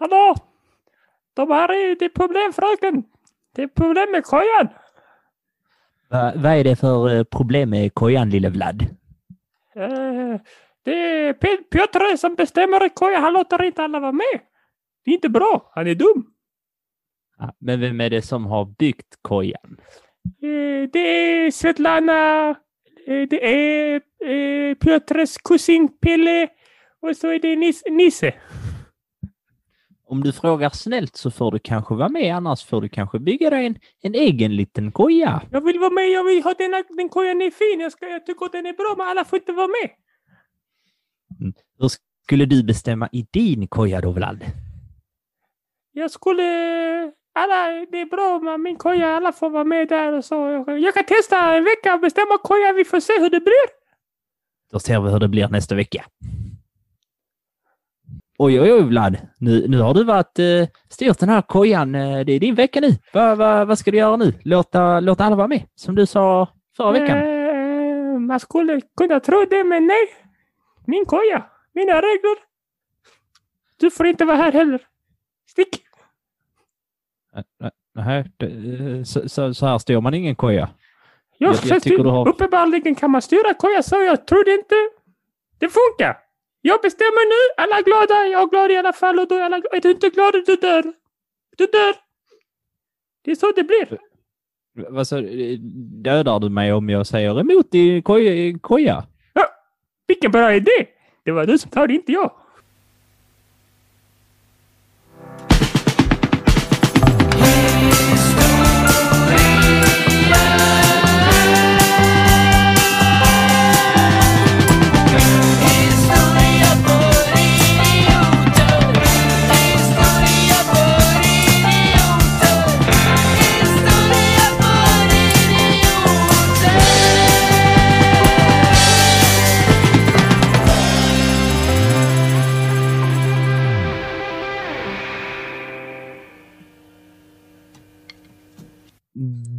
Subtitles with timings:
[0.00, 0.34] Hallå!
[1.34, 3.04] De här är, det är problem fröken.
[3.54, 4.68] Det är problem med kojan.
[6.08, 8.82] Va, vad är det för eh, problem med kojan, lille Vlad?
[9.74, 10.40] Eh,
[10.84, 11.32] det är
[11.72, 13.22] Piotr som bestämmer i kojan.
[13.22, 14.40] Han låter inte alla vara med.
[15.04, 15.70] Det är inte bra.
[15.74, 16.26] Han är dum.
[17.38, 19.80] Ja, men vem är det som har byggt kojan?
[20.42, 22.48] Eh, det är Svetlana.
[23.06, 23.94] Eh, det är
[24.24, 26.48] eh, Piotrs kusin Pelle.
[27.02, 28.34] Och så är det Nis Nisse.
[30.10, 33.50] Om du frågar snällt så får du kanske vara med, annars får du kanske bygga
[33.50, 35.42] dig en, en egen liten koja.
[35.50, 36.10] Jag vill vara med.
[36.10, 37.80] Jag vill ha den, den kojan är fin.
[37.80, 39.90] Jag, ska, jag tycker att den är bra, men alla får inte vara med.
[41.78, 41.90] Hur
[42.24, 44.44] skulle du bestämma i din koja då, Vlad?
[45.92, 46.42] Jag skulle...
[47.32, 49.16] Alla, det är bra med min koja.
[49.16, 50.34] Alla får vara med där och så.
[50.34, 52.72] Jag, jag kan testa en vecka och bestämma koja.
[52.72, 53.66] Vi får se hur det blir.
[54.72, 56.04] Då ser vi hur det blir nästa vecka.
[58.42, 59.16] Oj, oj, oj, Vlad.
[59.38, 61.94] Nu, nu har du varit eh, styrt den här kojan.
[61.94, 62.88] Eh, det är din vecka nu.
[63.12, 64.32] Va, va, vad ska du göra nu?
[64.44, 67.18] Låta, låta alla vara med, som du sa förra veckan.
[67.18, 70.08] Eh, man skulle kunna tro det, men nej.
[70.86, 71.46] Min koja.
[71.74, 72.36] Mina regler.
[73.80, 74.80] Du får inte vara här heller.
[75.50, 75.68] Stick!
[77.94, 80.68] Nej, det- så, så, så här står man ingen koja.
[81.38, 84.74] Jag, Jag- jag tycker du har- Uppenbarligen kan man styra koja så jag trodde inte
[85.58, 86.16] det funkar.
[86.60, 87.62] Jag bestämmer nu.
[87.62, 88.26] Alla är glada.
[88.26, 89.18] Jag är glad i alla fall.
[89.18, 89.76] Och då är, alla, glada.
[89.76, 90.82] är du inte glad, du dör.
[91.56, 91.94] Du dör.
[93.24, 93.98] Det är så det blir.
[94.88, 95.20] Vad så,
[96.02, 98.58] dödar du mig om jag säger emot i koja?
[98.58, 99.04] koja?
[100.06, 100.86] Vilken bra idé!
[101.24, 102.32] Det var du som sa det, inte jag.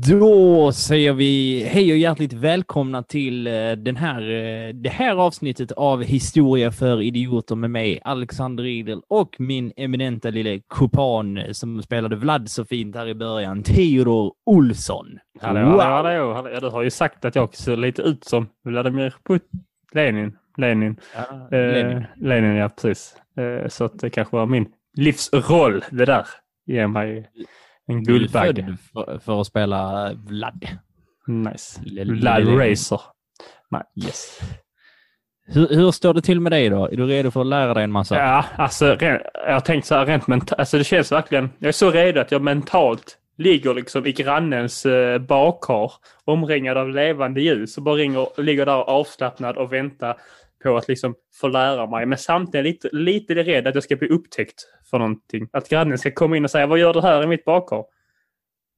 [0.08, 5.72] Då säger vi hej och hjärtligt välkomna till eh, den här, eh, det här avsnittet
[5.72, 11.82] av Historia för idioter med mig, Alexander Riedel och min eminenta lille kupan eh, som
[11.82, 15.20] spelade Vlad så fint här i början, Theodor Olsson.
[15.42, 16.60] Hallå, hallå, hallå, hallå.
[16.60, 19.44] Du har ju sagt att jag ser lite ut som Vladimir Put
[19.92, 20.38] Lenin.
[20.58, 21.00] Lenin.
[21.16, 22.04] Ja, Eh, Lenin.
[22.16, 23.16] Lenin, ja precis.
[23.38, 24.68] Eh, så att det kanske var min
[24.98, 26.26] livsroll det där.
[26.66, 27.30] Ge mig
[27.88, 28.78] en Du är guldbagge.
[28.94, 30.68] född för, att spela Vlad.
[31.28, 31.82] Nice.
[32.06, 33.02] Vlad Racer.
[33.70, 33.82] Nej.
[34.06, 34.40] Yes.
[35.48, 36.86] Hur, hur står det till med dig då?
[36.86, 38.16] Är du redo för att lära dig en massa?
[38.16, 39.20] Ja, alltså jag
[39.54, 40.60] har tänkt så här rent mentalt.
[40.60, 41.50] Alltså det känns verkligen.
[41.60, 45.92] Jag är så redo att jag mentalt ligger liksom i grannens eh, bakkar
[46.26, 50.18] omringad av levande ljus och bara ringer, ligger där avslappnad och väntar
[50.64, 52.06] på att liksom få lära mig.
[52.06, 54.62] Men samtidigt lite, lite rädd att jag ska bli upptäckt
[54.92, 55.48] för någonting.
[55.54, 57.84] Att grannen ska komma in och säga vad gör du här i mitt bakkar?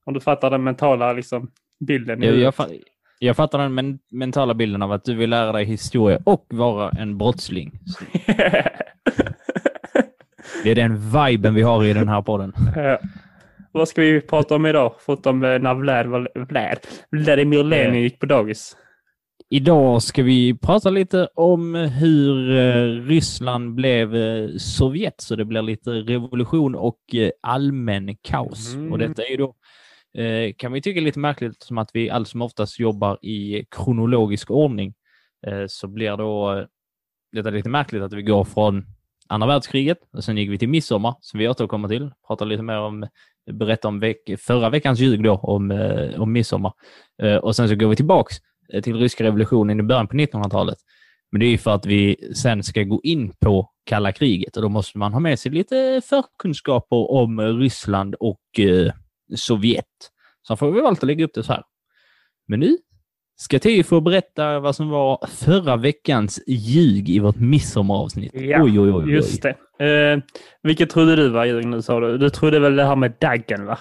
[0.06, 1.50] Om du fattar den mentala liksom,
[1.86, 2.22] bilden.
[2.22, 2.82] Jag, jag, fa-
[3.18, 6.90] jag fattar den men, mentala bilden av att du vill lära dig historia och vara
[6.90, 7.80] en brottsling.
[10.64, 12.52] Det är den viben vi har i den här podden.
[12.76, 12.98] Ja.
[13.72, 14.94] Vad ska vi prata om idag?
[14.98, 16.78] Förutom eh, när Vlad, Vlad,
[17.10, 18.76] Vladimir Lenin gick på dagis.
[19.54, 25.62] Idag ska vi prata lite om hur eh, Ryssland blev eh, Sovjet, så det blir
[25.62, 28.74] lite revolution och eh, allmän kaos.
[28.74, 28.92] Mm.
[28.92, 29.54] Och detta är ju då,
[30.56, 34.94] kan vi tycka lite märkligt, som att vi allt som oftast jobbar i kronologisk ordning,
[35.68, 36.66] så blir då
[37.32, 38.86] detta lite märkligt att vi går från
[39.28, 42.10] andra världskriget och sen gick vi till midsommar, som vi återkommer till.
[42.26, 43.06] Pratar lite mer om,
[43.52, 45.70] berätta om veck, förra veckans ljug då, om,
[46.18, 46.72] om midsommar.
[47.42, 48.36] Och sen så går vi tillbaks
[48.82, 50.78] till ryska revolutionen i början på 1900-talet.
[51.32, 54.62] Men det är ju för att vi sen ska gå in på kalla kriget och
[54.62, 58.92] då måste man ha med sig lite förkunskaper om Ryssland och eh,
[59.36, 59.84] Sovjet.
[60.42, 61.62] Så får vi valt att lägga upp det så här.
[62.48, 62.76] Men nu
[63.36, 68.32] ska Theo få berätta vad som var förra veckans ljug i vårt midsommaravsnitt.
[68.34, 69.12] Ja, oj, oj, oj, oj.
[69.12, 69.56] Just det.
[69.86, 70.22] Eh,
[70.62, 72.18] vilket trodde du var ljug nu sa du?
[72.18, 73.78] Du trodde väl det här med daggen va?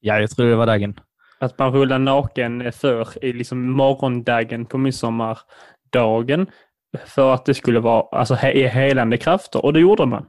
[0.00, 0.94] Ja, jag tror det var dagen.
[1.44, 6.46] Att man rullar naken för i liksom morgondagen på midsommardagen.
[7.06, 9.64] För att det skulle vara alltså, he- i helande krafter.
[9.64, 10.26] Och det gjorde man.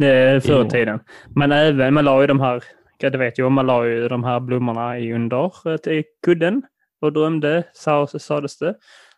[0.00, 1.00] Eh, förr i tiden.
[1.34, 2.64] Men även, man la ju de här,
[2.98, 6.62] det vet jag, man la ju de här blommorna i under eh, till kudden.
[7.00, 8.74] Och drömde, sa, sades det,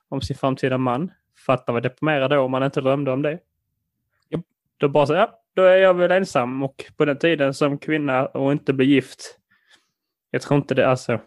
[0.08, 1.10] om sin framtida man.
[1.46, 3.38] Fatta vad deprimerad då om man inte drömde om det.
[4.76, 8.26] Då bara så, ja, då är jag väl ensam och på den tiden som kvinna
[8.26, 9.38] och inte bli gift.
[10.32, 11.20] Jag tror inte det, alltså.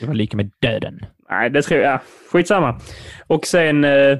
[0.00, 1.00] Det var lika med döden.
[1.30, 2.00] Nej, det tror jag.
[2.32, 2.80] Skitsamma.
[3.26, 4.18] Och sen eh,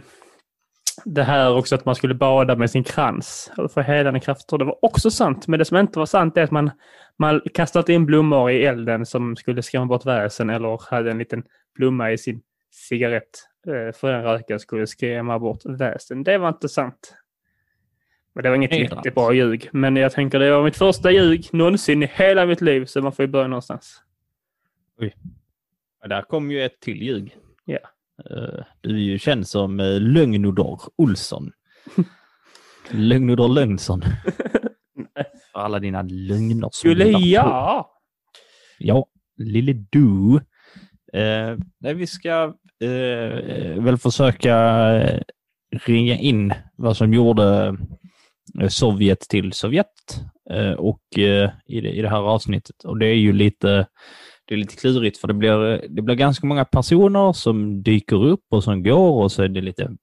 [1.05, 4.59] det här också att man skulle bada med sin krans för helande krafter.
[4.59, 6.71] Det var också sant, men det som inte var sant är att man,
[7.19, 11.43] man kastat in blommor i elden som skulle skrämma bort väsen eller hade en liten
[11.75, 12.41] blomma i sin
[12.71, 13.31] cigarett
[13.67, 16.23] eh, för den röken skulle skrämma bort väsen.
[16.23, 17.17] Det var inte sant.
[18.37, 18.93] Men det var inget Hedrat.
[18.93, 19.69] riktigt bra ljug.
[19.73, 23.13] Men jag tänker det var mitt första ljug någonsin i hela mitt liv, så man
[23.13, 24.03] får ju börja någonstans.
[26.03, 27.37] Och där kom ju ett till ljug.
[27.65, 27.79] Ja.
[28.31, 31.53] Eh, Du är ju känd som uh, Lögnodor Olsson.
[32.91, 34.03] Lögnodor Lögnsson.
[35.53, 36.61] För alla dina lögner.
[36.61, 37.87] som Skulle jag?
[38.79, 39.07] Ja,
[39.37, 40.37] lille du.
[41.21, 44.57] Eh, nej, vi ska eh, väl försöka
[44.97, 45.21] eh,
[45.87, 47.73] ringa in vad som gjorde eh,
[48.61, 52.85] Eh, Sovjet till Sovjet eh, och eh, i, det, i det här avsnittet.
[52.85, 53.87] Och det är ju lite,
[54.45, 58.45] det är lite klurigt för det blir, det blir ganska många personer som dyker upp
[58.51, 59.97] och som går och så är det lite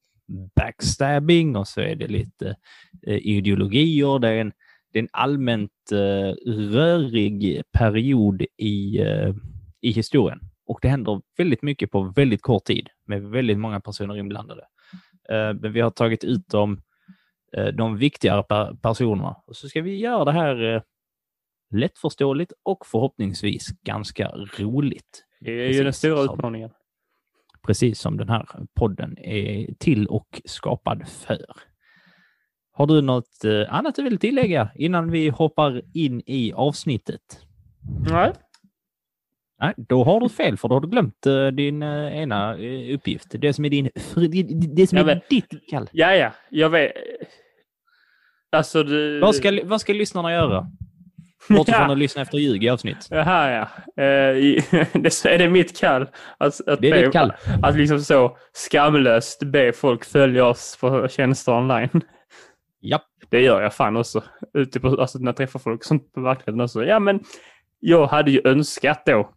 [0.55, 2.55] backstabbing och så är det lite
[3.07, 4.19] ideologier.
[4.19, 4.51] Det är en,
[4.93, 5.71] det är en allmänt
[6.45, 8.99] rörig period i,
[9.81, 10.39] i historien.
[10.67, 14.61] Och det händer väldigt mycket på väldigt kort tid med väldigt många personer inblandade.
[15.29, 16.81] Men vi har tagit ut dem
[17.73, 19.35] de viktigare per- personerna.
[19.47, 20.81] Och så ska vi göra det här eh,
[21.75, 24.27] lättförståeligt och förhoppningsvis ganska
[24.59, 25.25] roligt.
[25.39, 26.69] Det är ju den stora som- utmaningen.
[27.65, 31.45] Precis som den här podden är till och skapad för.
[32.71, 37.21] Har du något eh, annat du vill tillägga innan vi hoppar in i avsnittet?
[38.11, 38.31] Nej.
[39.59, 42.95] Nej, då har du fel för då har du glömt eh, din eh, ena eh,
[42.95, 43.27] uppgift.
[43.31, 43.89] Det som är din,
[44.75, 45.29] det- som är vet.
[45.29, 45.89] ditt kall.
[45.91, 46.91] Ja, ja, jag vet.
[48.53, 49.19] Alltså du...
[49.19, 50.67] Vad ska, vad ska lyssnarna göra?
[51.49, 53.07] Bortsett från att lyssna efter ljug i avsnitt.
[53.09, 53.61] Jaha, ja.
[54.03, 54.35] Eh,
[54.93, 56.07] det är det mitt kall.
[56.37, 57.33] Att, att, Det är be, ditt kall.
[57.63, 62.01] att liksom så skamlöst be folk följa oss på tjänster online.
[62.79, 62.99] Ja.
[63.29, 64.23] Det gör jag fan också.
[64.53, 66.85] Ute på, alltså när jag träffar folk sånt på verkligheten också.
[66.85, 67.19] Ja, men
[67.79, 69.29] jag hade ju önskat då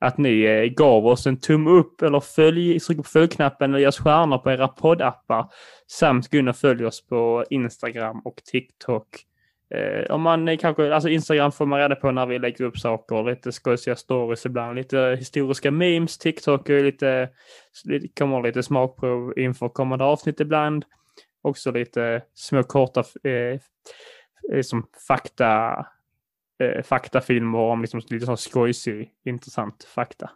[0.00, 3.86] att ni eh, gav oss en tumme upp eller följ, tryck på följknappen eller ge
[3.86, 5.46] oss stjärnor på era poddappar.
[5.86, 9.06] Samt gå in och följ oss på Instagram och TikTok.
[9.74, 12.78] Eh, om man eh, kanske, alltså Instagram får man reda på när vi lägger upp
[12.78, 17.28] saker, lite skojsiga stories ibland, lite historiska memes, TikTok är lite,
[17.84, 20.84] lite kommer lite smakprov inför kommande avsnitt ibland.
[21.42, 23.60] Också lite små korta eh,
[24.52, 25.86] eh, som fakta,
[26.58, 30.30] eh, faktafilmer om liksom lite sån skojsig, intressant fakta.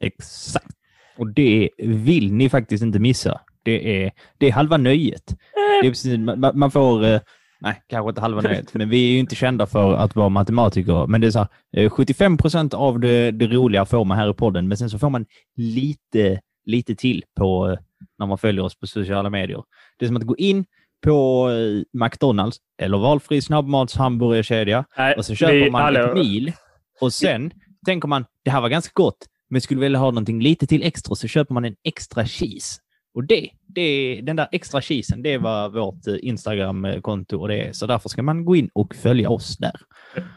[0.00, 0.76] Exakt.
[1.18, 3.40] Och det vill ni faktiskt inte missa.
[3.62, 5.36] Det är, det är halva nöjet.
[5.82, 7.20] Det är precis, man, man får, eh,
[7.60, 11.06] nej, kanske inte halva nöjet, men vi är ju inte kända för att vara matematiker.
[11.06, 14.30] Men det är så här, eh, 75 procent av det, det roliga får man här
[14.30, 17.78] i podden, men sen så får man lite, lite till på eh,
[18.18, 19.62] när man följer oss på sociala medier.
[19.98, 20.64] Det är som att gå in
[21.04, 26.00] på eh, McDonalds eller valfri snabbmats hamburgerkedja Nej, och så köper vi- man hallå.
[26.08, 26.52] ett mil
[27.00, 27.50] och sen
[27.86, 31.14] tänker man det här var ganska gott, men skulle vilja ha någonting lite till extra
[31.14, 32.80] så köper man en extra cheese.
[33.14, 37.72] Och det, det den där extra cheesen, det var vårt eh, Instagram-konto och det är.
[37.72, 39.72] Så därför ska man gå in och följa oss där.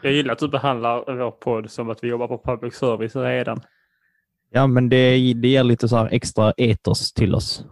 [0.02, 3.60] Jag gillar att du behandlar vår podd som att vi jobbar på public service redan.
[4.50, 7.64] Ja, men det, det ger lite så här extra etos till oss.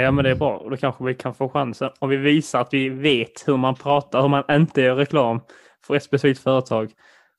[0.00, 0.56] Ja, men det är bra.
[0.58, 1.90] Och då kanske vi kan få chansen.
[1.98, 5.40] Om vi visar att vi vet hur man pratar, hur man inte gör reklam
[5.86, 6.92] för ett specifikt företag,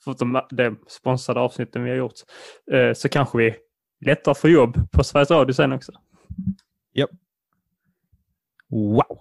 [0.03, 2.13] förutom de sponsrade avsnitten vi har gjort,
[2.71, 3.55] eh, så kanske vi
[4.05, 5.91] lättare får jobb på Sveriges Radio sen också.
[8.71, 9.19] Wow!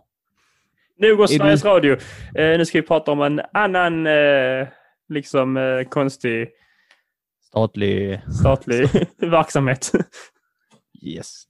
[0.97, 1.93] Nu går Är du- Sveriges Radio.
[2.35, 4.69] Eh, nu ska vi prata om en annan eh,
[5.09, 6.49] liksom konstig
[7.43, 8.21] Statlig...
[8.41, 9.93] statlig verksamhet.
[11.03, 11.48] Yes.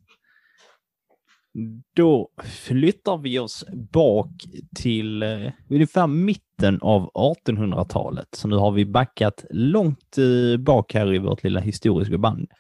[1.95, 4.31] Då flyttar vi oss bak
[4.75, 8.29] till eh, ungefär mitten av 1800-talet.
[8.33, 12.51] Så nu har vi backat långt eh, bak här i vårt lilla historiska band.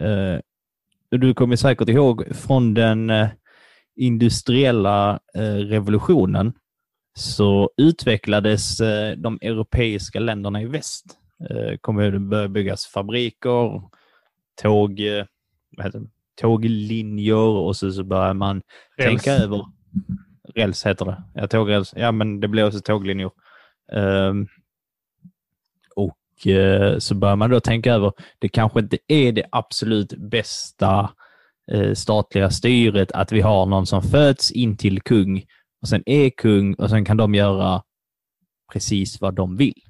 [0.00, 0.40] Eh,
[1.10, 3.28] du kommer säkert ihåg från den eh,
[3.96, 6.52] industriella eh, revolutionen
[7.14, 11.04] så utvecklades eh, de europeiska länderna i väst.
[11.50, 13.82] Eh, kommer det börja byggas fabriker,
[14.62, 15.24] tåg, eh,
[15.76, 16.15] vad heter det?
[16.36, 18.62] Tåglinjer och så, så börjar man
[18.98, 19.08] Räls.
[19.08, 19.64] tänka över.
[20.54, 21.22] Räls heter det.
[21.34, 21.94] Ja, tågräls.
[21.96, 23.30] Ja, men det blir också tåglinjer.
[23.92, 24.46] Ehm,
[25.96, 31.10] och eh, så börjar man då tänka över, det kanske inte är det absolut bästa
[31.72, 35.44] eh, statliga styret att vi har någon som föds in till kung
[35.82, 37.82] och sen är kung och sen kan de göra
[38.72, 39.82] precis vad de vill.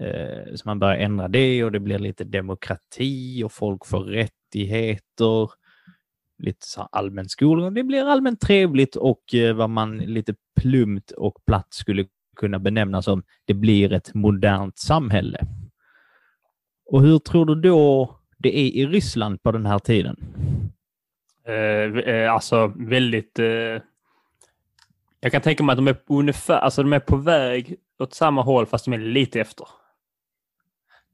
[0.00, 4.04] Eh, så man börjar ändra det och det blir lite demokrati och folk får
[4.52, 5.50] rättigheter.
[6.38, 7.74] Lite så allmän skolgång.
[7.74, 12.06] Det blir allmänt trevligt och eh, vad man lite plumpt och platt skulle
[12.36, 15.46] kunna benämna som det blir ett modernt samhälle.
[16.86, 20.16] Och hur tror du då det är i Ryssland på den här tiden?
[21.46, 23.38] Eh, eh alltså väldigt...
[23.38, 23.82] Eh,
[25.20, 28.42] jag kan tänka mig att de är ungefär, alltså de är på väg åt samma
[28.42, 29.66] håll fast de är lite efter.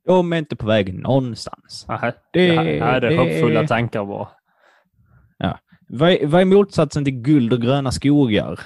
[0.09, 1.87] De är inte på väg någonstans.
[1.89, 2.13] Aha.
[2.33, 4.29] Det, det, ja, det är hoppfulla tankar bara.
[5.39, 5.59] Ja.
[5.89, 8.61] Vad, är, vad är motsatsen till guld och gröna skogar?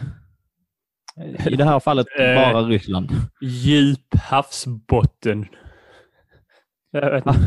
[1.47, 3.11] I det här fallet eh, bara Ryssland.
[3.41, 5.47] Djup havsbotten.
[6.91, 7.41] Jag vet inte.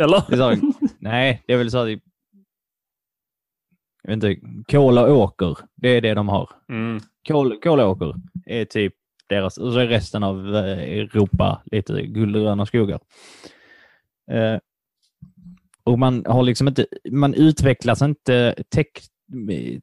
[0.00, 0.22] Eller?
[0.28, 0.60] Det
[0.98, 1.88] nej, det är väl så att
[4.02, 4.36] jag vet inte,
[4.72, 6.50] kol och åker, det är det de har.
[6.68, 7.00] Mm.
[7.28, 8.14] Kol, kol och åker
[8.46, 8.94] är typ
[9.28, 13.00] deras, så är resten av eh, Europa lite guldgröna skogar.
[14.30, 14.58] Eh,
[15.84, 18.88] och man har liksom inte, man utvecklas inte tek,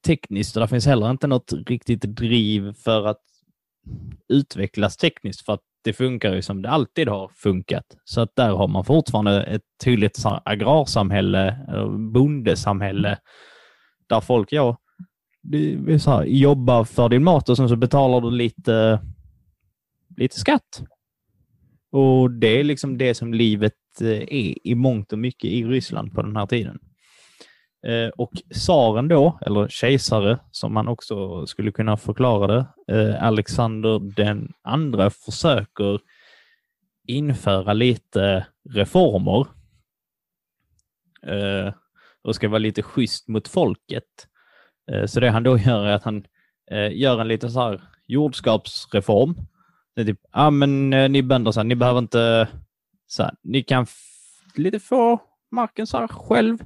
[0.05, 3.21] tekniskt och det finns heller inte något riktigt driv för att
[4.29, 7.85] utvecklas tekniskt för att det funkar ju som det alltid har funkat.
[8.03, 13.17] Så att där har man fortfarande ett tydligt agrarsamhälle, eh, bondesamhälle,
[14.07, 14.77] där folk, ja,
[15.41, 18.99] det så här, jobbar för din mat och sen så betalar du lite,
[20.17, 20.83] lite skatt.
[21.93, 26.13] Och det är liksom det som livet eh, är i mångt och mycket i Ryssland
[26.13, 26.79] på den här tiden.
[27.87, 32.65] Eh, och tsaren då, eller kejsare som man också skulle kunna förklara det,
[32.97, 35.99] eh, Alexander den andra försöker
[37.07, 39.47] införa lite reformer
[42.23, 44.27] och ska vara lite schysst mot folket.
[45.05, 46.25] Så det han då gör är att han
[46.91, 49.35] gör en liten så här jordskapsreform.
[49.95, 52.47] Det är typ, ja ah, men eh, ni bönder, så här, ni behöver inte,
[53.07, 53.85] så här, ni kan
[54.55, 55.21] lite få
[55.51, 56.57] marken så här själv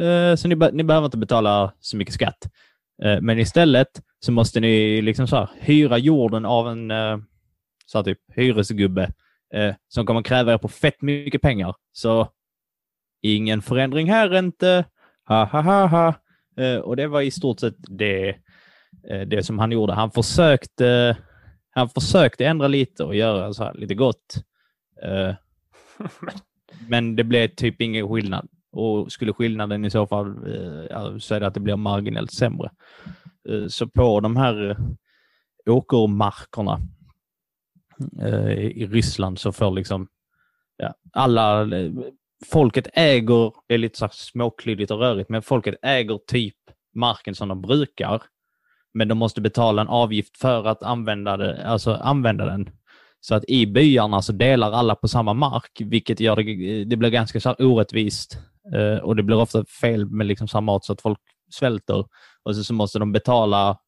[0.00, 2.48] Eh, så ni, be ni behöver inte betala så mycket skatt.
[3.02, 3.88] Eh, men istället
[4.20, 7.18] så måste ni liksom så här, hyra jorden av en eh,
[7.86, 9.12] så här, typ hyresgubbe
[9.54, 11.74] eh, som kommer kräva er på fett mycket pengar.
[11.92, 12.28] Så
[13.22, 14.84] ingen förändring här inte.
[15.28, 16.14] Ha, ha, ha, ha.
[16.56, 18.36] Eh, och det var i stort sett det,
[19.26, 19.92] det som han gjorde.
[19.92, 21.16] Han försökte,
[21.74, 24.44] han försökte ändra lite och göra så här, lite gott.
[26.88, 28.48] Men det blev typ ingen skillnad.
[28.72, 32.70] Och skulle skillnaden i så fall eh, så är det att det blir marginellt sämre.
[33.48, 34.76] Eh, så på de här
[35.66, 36.80] åkermarkerna
[38.48, 40.08] i Ryssland så får liksom
[40.76, 41.66] ja, alla,
[42.46, 46.56] folket äger, det är lite så småklyddigt och rörigt, men folket äger typ
[46.94, 48.22] marken som de brukar.
[48.94, 52.70] Men de måste betala en avgift för att använda, det, alltså använda den.
[53.20, 57.10] Så att i byarna så delar alla på samma mark, vilket gör det, det blir
[57.10, 58.38] ganska så orättvist
[58.72, 61.18] Eh, och det blir ofta fel med liksom samma mat så att folk
[61.50, 62.04] svälter.
[62.42, 63.78] Och så, så måste de betala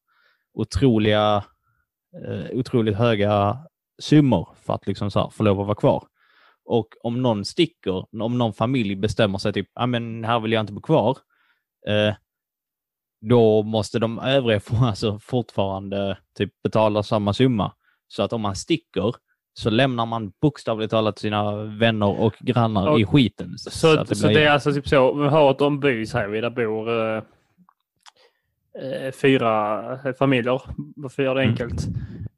[0.53, 1.43] otroliga,
[2.25, 3.57] eh, otroligt höga
[4.01, 6.03] summor för att liksom så här, få lov att vara kvar.
[6.65, 10.73] Och om någon sticker, om någon familj bestämmer sig typ, men här vill jag inte
[10.73, 11.17] bo kvar,
[11.87, 12.15] eh,
[13.21, 17.71] då måste de övriga alltså fortfarande typ betala samma summa.
[18.07, 19.15] Så att om man sticker
[19.53, 23.57] så lämnar man bokstavligt talat sina vänner och grannar och, i skiten.
[23.57, 26.41] Så, så, det, så det, är alltså typ så, vi har ett omby här vi
[26.41, 27.23] där bor eh,
[28.81, 30.61] eh fyra familjer,
[31.09, 31.51] för att göra det mm.
[31.51, 31.87] enkelt.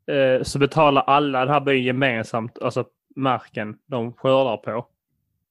[0.08, 4.88] Eh, så betalar alla den här byn gemensamt, alltså marken de skördar på.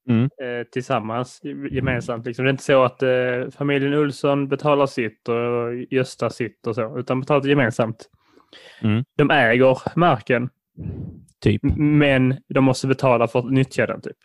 [0.08, 0.24] Mm.
[0.24, 2.26] Eh, tillsammans gemensamt.
[2.26, 2.44] Liksom.
[2.44, 6.98] Det är inte så att eh, familjen Olsson betalar sitt och Gösta sitt och så,
[6.98, 8.10] utan betalar gemensamt.
[8.82, 9.04] Mm.
[9.16, 10.48] De äger marken.
[11.40, 11.62] Typ.
[11.78, 14.16] Men de måste betala för att nyttja den typ.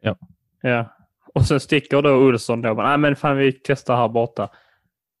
[0.00, 0.16] Ja.
[0.62, 0.96] Ja.
[1.34, 2.74] Och sen sticker då Olsson då.
[2.74, 4.42] Nej men fan vi testar här borta.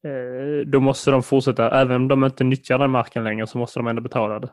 [0.04, 1.80] Eh, då måste de fortsätta.
[1.80, 4.48] Även om de inte nyttjar den marken längre så måste de ändå betala det.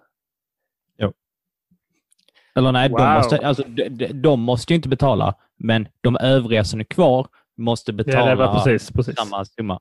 [2.58, 2.98] Eller nej, wow.
[2.98, 5.36] de, måste, alltså, de, de, måste ju inte betala.
[5.58, 9.16] Men de övriga som är kvar måste betala ja, precis, precis.
[9.16, 9.80] samma summa.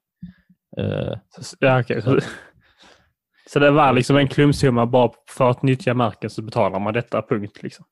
[0.81, 1.15] Uh,
[1.59, 2.03] ja, okay.
[3.47, 7.23] Så det var liksom en klumpsumma bara för att nyttja marken så betalar man detta,
[7.23, 7.63] punkt.
[7.63, 7.85] Liksom.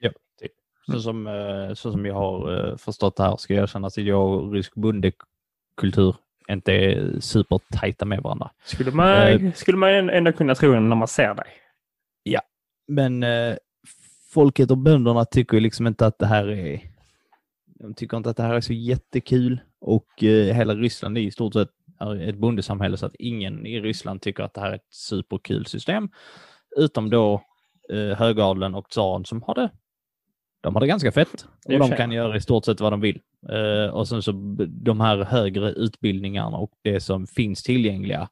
[0.00, 0.52] Ja, typ.
[0.86, 3.96] Så som, eh, så som jag har eh, förstått det här ska jag erkänna att
[3.96, 6.16] jag och rysk bondekultur
[6.48, 8.50] inte är supertajta med varandra.
[8.64, 11.46] Skulle man, eh, skulle man ändå kunna tro när man ser dig.
[12.22, 12.40] Ja,
[12.88, 13.56] men eh,
[14.28, 16.80] folket och bönderna tycker liksom inte att det här är
[17.78, 21.30] de tycker inte att det här är så jättekul och eh, hela Ryssland är i
[21.30, 21.68] stort sett
[22.20, 26.08] ett bondesamhälle så att ingen i Ryssland tycker att det här är ett superkul system.
[26.76, 27.42] Utom då
[27.92, 29.70] eh, högadeln och tsaren som har det.
[30.60, 33.20] De har det ganska fett och de kan göra i stort sett vad de vill.
[33.50, 34.32] Eh, och sen så
[34.68, 38.28] de här högre utbildningarna och det som finns tillgängliga.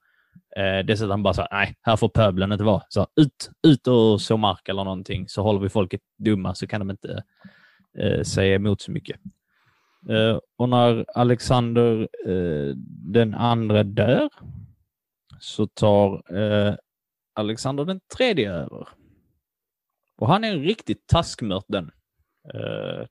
[0.57, 2.83] Eh, dessutom bara så här, nej, här får pöbeln inte vara.
[2.89, 6.81] Så ut, ut och så mark eller någonting så håller vi folket dumma så kan
[6.81, 7.25] de inte
[7.99, 9.21] eh, säga emot så mycket.
[10.09, 12.75] Eh, och när Alexander eh,
[13.15, 14.29] den andra dör
[15.41, 16.75] så tar eh,
[17.35, 18.89] Alexander den tredje över.
[20.17, 21.91] Och han är en riktigt taskmört den.
[22.55, 23.07] Eh,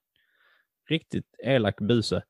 [0.89, 2.23] riktigt elak buse.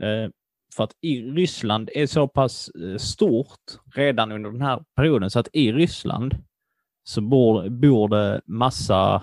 [0.00, 0.30] Eh,
[0.76, 3.60] för att i Ryssland är så pass eh, stort
[3.94, 6.34] redan under den här perioden så att i Ryssland
[7.04, 9.22] så bor, bor det massa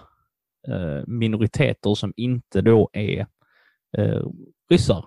[0.67, 3.27] eh, minoriteter som inte då är
[3.97, 4.27] eh,
[4.69, 5.05] ryssar.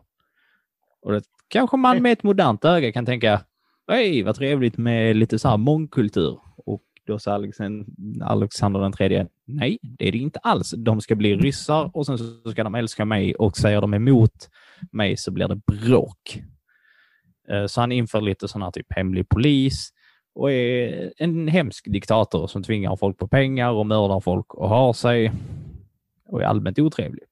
[1.02, 3.40] Och det kanske man med ett modernt öga kan tänka,
[3.90, 6.40] hej vad trevligt med lite så här mångkultur.
[6.56, 7.32] Och då sa
[8.22, 10.74] Alexander den tredje, nej det är det inte alls.
[10.76, 14.48] De ska bli ryssar och sen så ska de älska mig och säger de emot
[14.92, 16.42] mig så blir det bråk.
[17.48, 19.92] Eh, så han inför lite sån här typ hemlig polis
[20.34, 24.92] och är en hemsk diktator som tvingar folk på pengar och mördar folk och har
[24.92, 25.32] sig
[26.26, 27.24] och är allmänt otrevlig.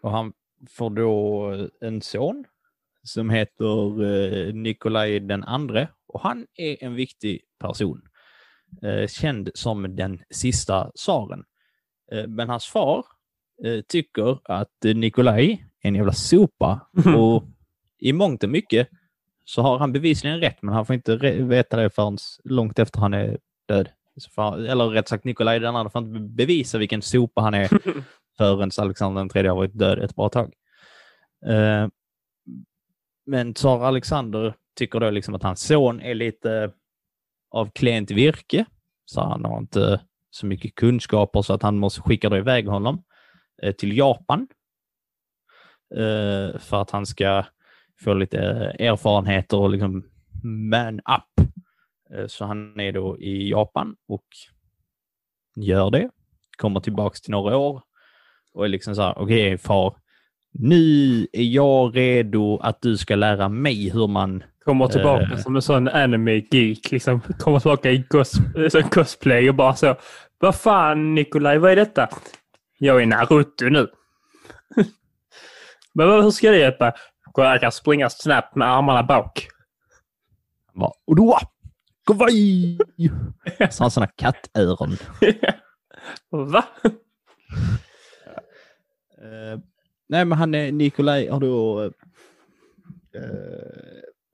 [0.00, 0.32] Och han
[0.70, 2.44] får då eh, en son
[3.02, 8.02] som heter eh, Nikolaj den andre och han är en viktig person.
[9.08, 11.44] Känd som den sista tsaren.
[12.28, 13.04] Men hans far
[13.88, 16.80] tycker att eh, Nikolaj är en jävla sopa
[17.16, 17.44] och
[17.98, 18.88] i mångt och mycket
[19.44, 23.14] så har han bevisligen rätt, men han får inte veta det förrän långt efter han
[23.14, 23.88] är död.
[24.34, 27.68] För, eller rätt sagt, Nikolaj den andra får inte bevisa vilken sopa han är
[28.36, 30.52] förrän Alexander den tredje har varit död ett bra tag.
[31.46, 31.88] Eh,
[33.26, 36.72] men tsar Alexander tycker då liksom att hans son är lite
[37.50, 38.64] av klent virke,
[39.04, 42.94] så han har inte så mycket kunskaper så att han måste skicka då iväg honom
[42.94, 43.13] eh,
[43.72, 44.46] till Japan
[45.94, 47.44] eh, för att han ska
[48.04, 48.38] få lite
[48.78, 50.04] eh, erfarenheter och liksom
[50.70, 51.46] man up.
[52.14, 54.24] Eh, Så han är då i Japan och
[55.56, 56.10] gör det,
[56.58, 57.82] kommer tillbaks till några år
[58.54, 59.96] och är liksom så här, okej far,
[60.52, 65.38] nu är jag redo att du ska lära mig hur man Kommer tillbaka Eh.
[65.38, 66.90] som en sån anime-geek.
[66.92, 67.20] Liksom.
[67.20, 68.32] Kommer tillbaka i cos
[68.90, 69.96] cosplay och bara så.
[70.38, 72.08] Vad fan Nikolaj, vad är detta?
[72.78, 73.88] Jag är Naruto nu.
[75.92, 76.94] Men hur ska det hjälpa?
[77.34, 79.48] Jag kan springa snabbt med armarna bak.
[80.66, 81.38] Han bara, då,
[82.06, 82.78] kavaj!
[83.58, 84.96] Så har han sådana kattöron.
[86.30, 86.64] Va?
[89.18, 89.58] Eh,
[90.08, 91.90] nej, men han är, Nikolaj har då, eh,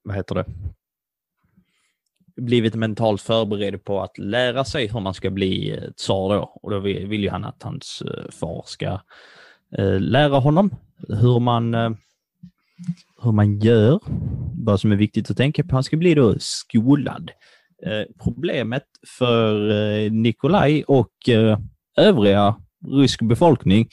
[0.02, 0.44] vad heter det,
[2.36, 6.58] blivit mentalt förberedd på att lära sig hur man ska bli eh, tsar då.
[6.62, 9.00] Och då vill, ju han att hans eh, far ska
[9.78, 10.70] eh, lära honom
[11.08, 11.74] hur man,
[13.22, 14.00] hur man gör,
[14.64, 15.74] vad som är viktigt att tänka på.
[15.74, 17.30] Han ska bli då skolad.
[18.22, 18.84] Problemet
[19.18, 21.12] för Nikolaj och
[21.96, 23.88] övriga rysk befolkning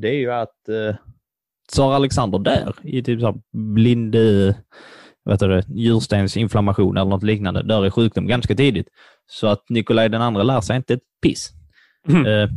[0.00, 0.56] det är ju att
[1.72, 4.16] tsar Alexander där, i typ så här blind
[5.24, 8.88] eh, vad heter det, njurstensinflammation eller något liknande, dör i sjukdom ganska tidigt.
[9.26, 11.50] Så att Nikolaj den andra lär sig inte ett piss.
[12.08, 12.26] Mm.
[12.26, 12.48] Eh,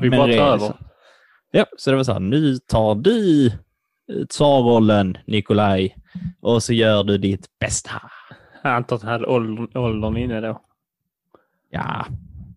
[0.00, 0.58] fick men bara ta över.
[0.58, 0.76] så-
[1.50, 3.52] Ja, så det var så här, nu tar du eh,
[4.28, 5.96] tsarrollen Nikolaj
[6.40, 7.90] och så gör du ditt bästa.
[8.62, 10.60] Jag antar att han hade åldern, inne då.
[11.70, 12.06] Ja,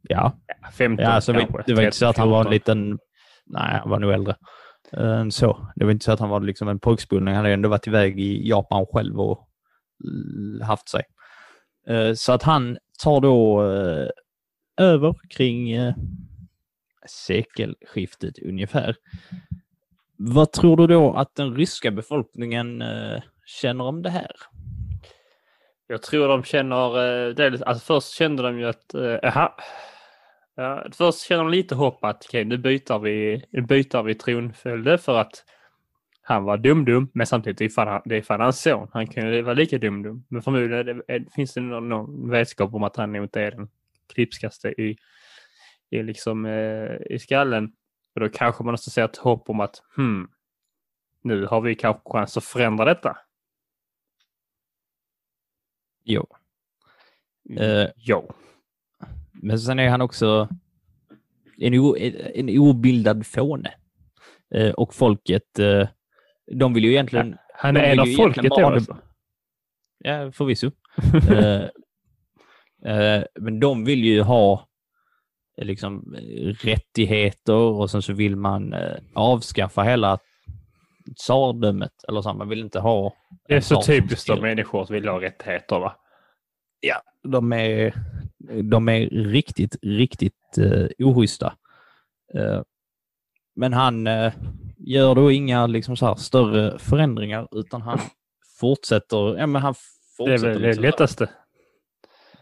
[0.01, 0.33] ja.
[0.73, 1.63] 15 ja alltså, kanske.
[1.65, 2.99] det var inte så att han var en 13, liten,
[3.45, 4.37] nej han var nog äldre eh,
[4.93, 5.67] än så.
[5.75, 7.33] Det var inte så att han var liksom en pojkspolning.
[7.33, 9.49] Han hade ändå varit iväg i Japan själv och
[10.61, 11.03] haft sig.
[11.87, 14.09] Eh, så att han tar då eh,
[14.77, 15.75] över kring
[17.07, 18.95] sekelskiftet ungefär.
[20.17, 22.83] Vad tror du då att den ryska befolkningen
[23.45, 24.31] känner om det här?
[25.87, 29.51] Jag tror de känner, dels, alltså först kände de ju att, aha, jaha.
[30.59, 34.97] Ja, först känner de lite hopp att okej, nu byter vi, nu byter vi tronföljde
[34.97, 35.45] för att
[36.21, 38.87] han var dum-dum, men samtidigt det är fan, han- det är fan hans son.
[38.93, 40.25] Han kan ju vara lika dum-dum.
[40.27, 43.69] Men förmodligen det, finns det någon, någon vetskap om att han inte är den
[44.13, 44.97] klipskaste i,
[45.89, 47.71] i, liksom, eh, i skallen.
[48.15, 50.29] Och då kanske man måste se ett hopp om att hmm,
[51.23, 53.17] nu har vi kanske chans att förändra detta.
[56.03, 56.25] Jo.
[57.59, 58.33] Eh, Jo.
[59.41, 60.49] Men sen är han också
[61.57, 61.95] en, o,
[62.35, 63.73] en obildad fåne.
[64.55, 65.87] Eh, och folket, eh,
[66.51, 67.35] de vill ju egentligen...
[67.53, 68.79] Han är en av folket då.
[69.99, 70.71] Ja, förvisso.
[72.83, 74.67] Eh, eh, men de vill ju ha
[75.57, 76.15] eh, liksom
[76.61, 80.19] rättigheter och sen så vill man eh, avskaffa hela
[81.17, 82.03] tsardömet.
[82.07, 83.13] Eller så, man vill inte ha...
[83.47, 85.95] Det är så typiskt av människor att vilja ha rättigheter va?
[86.79, 87.93] Ja, de är,
[88.63, 91.53] de är riktigt, riktigt uh, oschyssta.
[92.33, 92.61] Eh,
[93.55, 94.33] men han eh,
[94.77, 97.99] gör då inga liksom, så här, större förändringar utan han
[98.59, 99.37] fortsätter.
[99.37, 99.73] Ja, men han
[100.17, 101.29] Det är fortsätter väl det liksom, lättaste.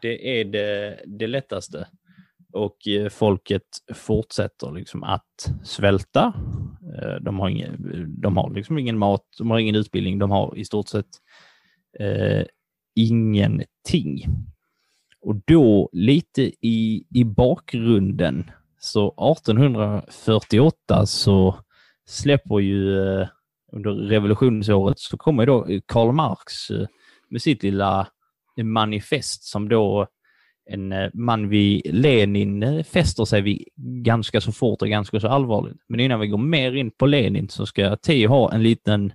[0.01, 1.88] det är det, det lättaste.
[2.53, 6.33] Och eh, folket fortsätter liksom att svälta.
[7.01, 7.75] Eh, De har, ingen,
[8.21, 11.10] de har liksom ingen mat, de har ingen utbildning, de har i stort sett
[11.99, 12.43] eh,
[12.95, 14.25] ingenting.
[15.27, 21.55] Och då lite i, i bakgrunden, så 1848 så
[22.05, 23.27] släpper ju eh,
[23.71, 26.87] under revolutionsåret så kommer ju då eh, Karl Marx eh,
[27.29, 28.07] med sitt lilla
[28.63, 30.07] manifest som då
[30.69, 33.63] en man vid Lenin fäster sig vid
[34.03, 35.77] ganska så fort och ganska så allvarligt.
[35.87, 39.13] Men innan vi går mer in på Lenin så ska Teo ha en liten,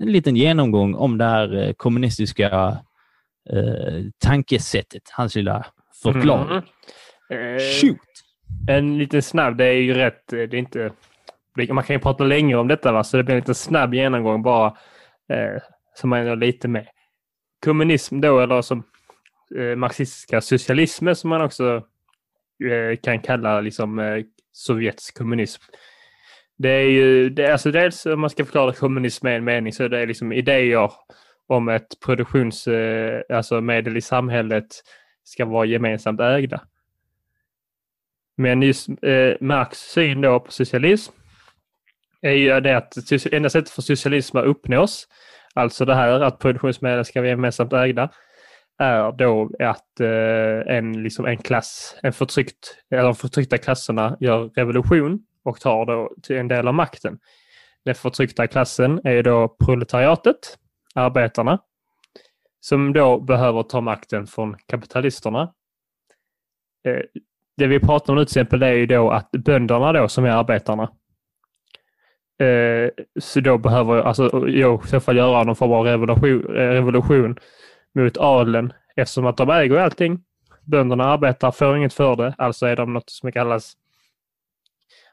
[0.00, 2.78] en liten genomgång om det här kommunistiska
[3.50, 5.66] eh, tankesättet, hans lilla
[6.02, 6.62] förklaring.
[7.30, 7.56] Mm.
[7.56, 7.98] Eh, Shoot!
[8.68, 10.90] En liten snabb, det är ju rätt, eh, det är inte...
[11.68, 14.42] Man kan ju prata längre om detta va, så det blir en liten snabb genomgång
[14.42, 14.66] bara
[15.32, 15.62] eh,
[15.94, 16.86] som man är lite med.
[17.64, 18.82] Kommunism då, eller som
[19.56, 21.82] eh, marxistiska socialismen som man också
[23.02, 25.62] kan kalla liksom Sovjets kommunism.
[26.58, 29.72] Det är ju, det är alltså dels om man ska förklara kommunism med en mening
[29.72, 30.90] så är det liksom idéer
[31.52, 34.66] om ett produktionsmedel eh, alltså medel i samhället
[35.24, 36.60] ska vara gemensamt ägda.
[38.36, 41.12] Men just eh, Marx syn då på socialism
[42.20, 42.94] är ju det att
[43.32, 45.08] enda sättet för socialism att uppnås,
[45.54, 48.10] alltså det här att produktionsmedel ska vara gemensamt ägda,
[48.78, 54.48] är då att eh, en, liksom en klass, en förtryckt, eller de förtryckta klasserna gör
[54.48, 57.18] revolution och tar då till en del av makten.
[57.84, 60.58] Den förtryckta klassen är då proletariatet,
[60.94, 61.58] arbetarna,
[62.60, 65.52] som då behöver ta makten från kapitalisterna.
[66.84, 67.02] Eh,
[67.56, 70.30] det vi pratar om nu till exempel är ju då att bönderna då som är
[70.30, 70.82] arbetarna
[72.38, 76.68] eh, så då behöver alltså jag i så fall göra någon form av revolution, eh,
[76.68, 77.36] revolution
[77.94, 80.24] mot adeln eftersom att de äger allting.
[80.64, 83.76] Bönderna arbetar, får inget för det, alltså är de något som kallas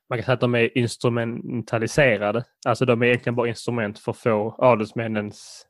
[0.09, 2.43] man kan säga att de är instrumentaliserade.
[2.65, 5.65] Alltså de är egentligen bara instrument för att få adelsmännens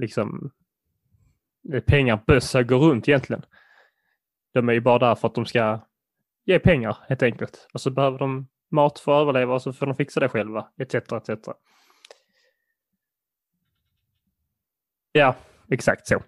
[0.00, 0.50] liksom
[1.72, 3.42] eh, pengar, bössa går runt egentligen.
[4.52, 5.80] De är ju bara där för att de ska
[6.44, 7.68] ge pengar helt enkelt.
[7.72, 10.68] Och så behöver de mat för att överleva och så får de fixa det själva,
[10.78, 10.94] etc.
[10.94, 11.48] etc.
[15.12, 15.34] Ja,
[15.70, 16.22] exakt så.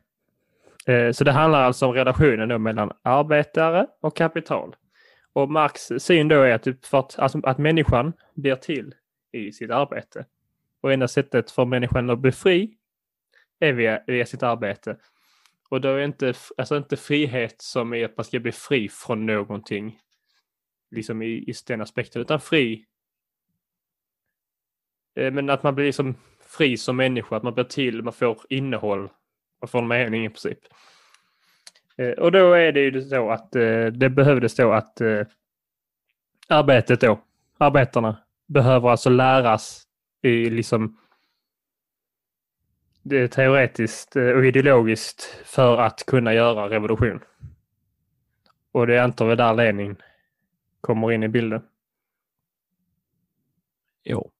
[0.86, 4.76] Eh, så det handlar alltså om relationen då mellan arbetare och kapital.
[5.32, 8.94] Och Marx syn då är att, typ för att, alltså att människan blir till
[9.32, 10.26] i sitt arbete.
[10.80, 12.76] Och enda sättet för människan att bli fri
[13.60, 14.96] är via, via sitt arbete.
[15.70, 19.26] Och då är inte, alltså inte frihet som är att man ska bli fri från
[19.26, 19.98] någonting,
[20.90, 22.84] liksom i, i den aspekten, utan fri.
[25.16, 28.38] Eh, men att man blir liksom fri som människa, att man blir till, man får
[28.48, 29.10] innehåll,
[29.60, 30.58] man får en mening i princip.
[31.96, 35.00] Eh, och då är det ju så att eh, det behövdes då att
[36.48, 37.20] arbetet då,
[37.58, 38.16] arbetarna,
[38.48, 39.82] behöver alltså läras
[40.22, 40.96] i liksom
[43.08, 47.20] teoretiskt eh, och ideologiskt för att kunna göra revolution.
[48.72, 49.96] Och det antar vi där Lenin
[50.80, 51.62] kommer in i bilden.
[54.04, 54.30] Jo.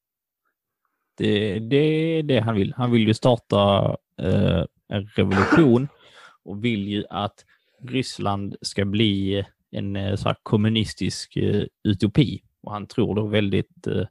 [1.17, 2.75] Det, det är det han vill.
[2.77, 5.89] Han vill ju starta eh, en revolution
[6.45, 7.45] och vill ju att
[7.83, 12.43] Ryssland ska bli en eh, så kommunistisk eh, utopi.
[12.63, 14.07] Och han tror då väldigt, eh,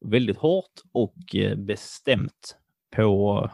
[0.00, 2.56] väldigt hårt och eh, bestämt
[2.96, 3.50] på,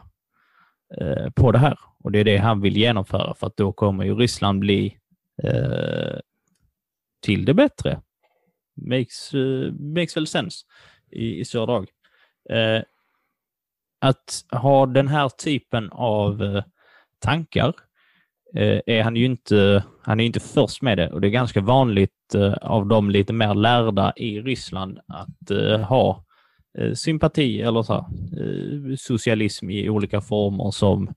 [1.01, 1.79] eh, på det här.
[2.03, 4.97] Och det är det han vill genomföra för att då kommer ju Ryssland bli
[5.43, 6.19] eh,
[7.21, 8.01] till det bättre.
[8.81, 10.65] Makes, uh, makes väl sense
[11.11, 11.87] i, i stora drag.
[12.49, 12.81] Eh,
[13.99, 16.63] att ha den här typen av eh,
[17.19, 17.73] tankar
[18.55, 21.61] eh, är han ju inte, han är inte först med det och det är ganska
[21.61, 26.26] vanligt eh, av de lite mer lärda i Ryssland att eh, ha eh,
[26.77, 28.05] Eh, sympati eller så här,
[28.41, 31.07] eh, socialism i olika former som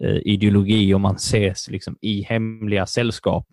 [0.00, 3.46] eh, ideologi och man ses liksom i hemliga sällskap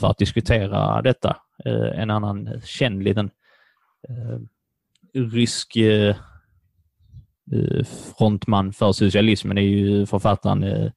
[0.00, 1.36] för att diskutera detta.
[1.94, 3.30] En annan känd liten
[5.14, 5.76] rysk
[8.18, 10.90] frontman för socialismen är ju författaren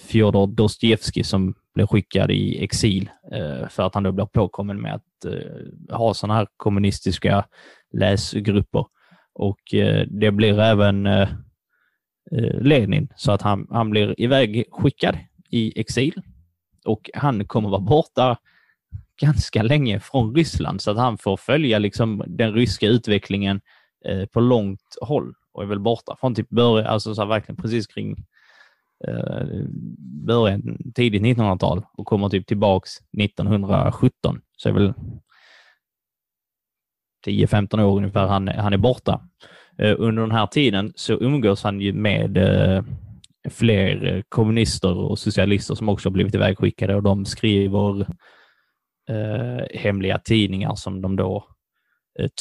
[0.00, 4.94] Fjodor Dostojevskij som blev skickad i exil eh, för att han då blev påkommen med
[4.94, 7.44] att eh, ha sådana här kommunistiska
[7.92, 8.86] läsgrupper.
[9.32, 11.08] Och eh, det blir även
[12.60, 15.18] Lenin, så att han, han blir ivägskickad
[15.50, 16.22] i exil.
[16.84, 18.38] Och han kommer vara borta
[19.20, 20.80] ganska länge från Ryssland.
[20.80, 23.60] Så att han får följa liksom den ryska utvecklingen
[24.32, 28.16] på långt håll och är väl borta från typ början, alltså så verkligen precis kring
[29.08, 29.46] Eh,
[30.26, 34.40] början, tidigt 1900-tal och kommer typ tillbaks 1917.
[34.56, 34.94] Så är väl
[37.26, 39.28] 10-15 år ungefär han, han är borta.
[39.78, 42.84] Eh, under den här tiden så umgås han ju med eh,
[43.50, 48.00] fler eh, kommunister och socialister som också blivit ivägskickade och de skriver
[49.10, 51.46] eh, hemliga tidningar som de då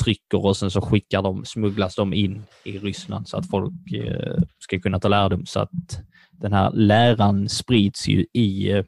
[0.04, 4.38] trycker och sen så skickar de, smugglas de in i Ryssland så att folk eh,
[4.60, 5.46] ska kunna ta lärdom.
[5.46, 6.02] Så att
[6.32, 8.86] den här läran sprids ju i, eh,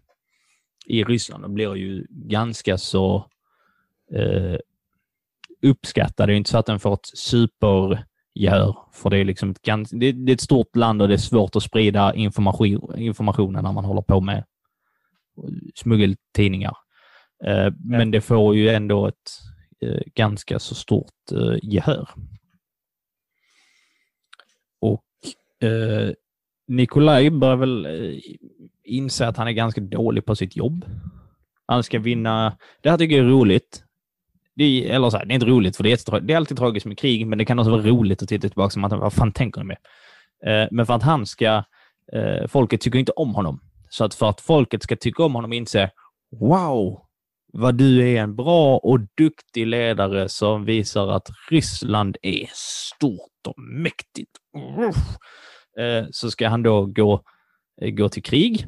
[0.86, 3.26] i Ryssland och blir ju ganska så
[4.14, 4.58] eh,
[5.62, 6.30] uppskattad.
[6.30, 9.90] Det är inte så att den får ett supergehör, för det är, liksom ett, gans,
[9.90, 13.86] det, är ett stort land och det är svårt att sprida information, informationen när man
[13.86, 14.44] håller på med
[15.76, 16.74] smuggeltidningar.
[17.46, 19.51] Eh, men det får ju ändå ett eh,
[19.86, 22.10] Eh, ganska så stort eh, gehör.
[24.82, 25.06] Och
[25.70, 26.12] eh,
[26.68, 28.20] Nikolaj börjar väl eh,
[28.84, 30.86] inse att han är ganska dålig på sitt jobb.
[31.66, 32.58] Han ska vinna.
[32.82, 33.84] Det här tycker jag är roligt.
[34.56, 36.58] Det är, eller så här, det är inte roligt för det är, det är alltid
[36.58, 39.14] tragiskt med krig, men det kan också vara roligt att titta tillbaka som att vad
[39.14, 39.78] fan tänker ni med?
[40.46, 41.64] Eh, men för att han ska,
[42.14, 43.60] eh, folket tycker inte om honom.
[43.90, 45.92] Så att för att folket ska tycka om honom och inse,
[46.40, 47.02] wow,
[47.54, 53.60] vad du är en bra och duktig ledare som visar att Ryssland är stort och
[53.60, 54.32] mäktigt.
[55.80, 57.24] Eh, så ska han då gå,
[57.82, 58.68] eh, gå till krig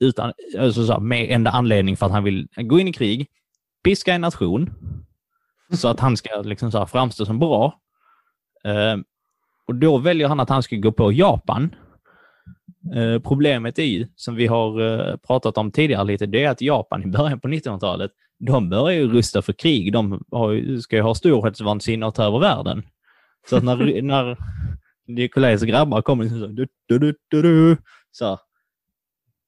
[0.00, 3.26] utan, alltså så med enda anledning för att han vill gå in i krig,
[3.84, 4.70] piska en nation
[5.72, 7.80] så att han ska liksom så framstå som bra.
[9.66, 11.74] Och då väljer han att han ska gå på Japan.
[13.22, 17.06] Problemet är ju, som vi har pratat om tidigare lite, det är att Japan i
[17.06, 19.92] början på 1900-talet, de börjar ju rusta för krig.
[19.92, 22.82] De har, ska ju ha storhetsvansinne och ta över världen.
[23.50, 24.36] Så att när, när
[25.06, 27.76] Nikolajs grabbar kommer liksom så, du, du, du, du,
[28.10, 28.38] så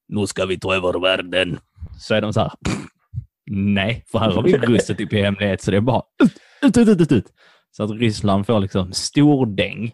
[0.08, 1.58] nu ska vi ta över världen.
[1.98, 2.52] Så är de så här,
[3.50, 7.00] nej, för här har vi rustat i hemlighet, så det är bara ut, ut, ut,
[7.00, 7.32] ut, ut.
[7.70, 9.92] Så att Ryssland får liksom stordäng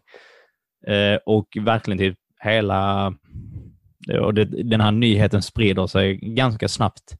[0.86, 3.14] eh, och verkligen typ hela,
[4.08, 7.16] och det, den här nyheten sprider sig ganska snabbt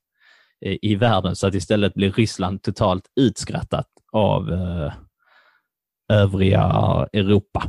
[0.64, 4.92] eh, i världen så att istället blir Ryssland totalt utskrattat av eh,
[6.12, 6.62] övriga
[7.12, 7.62] Europa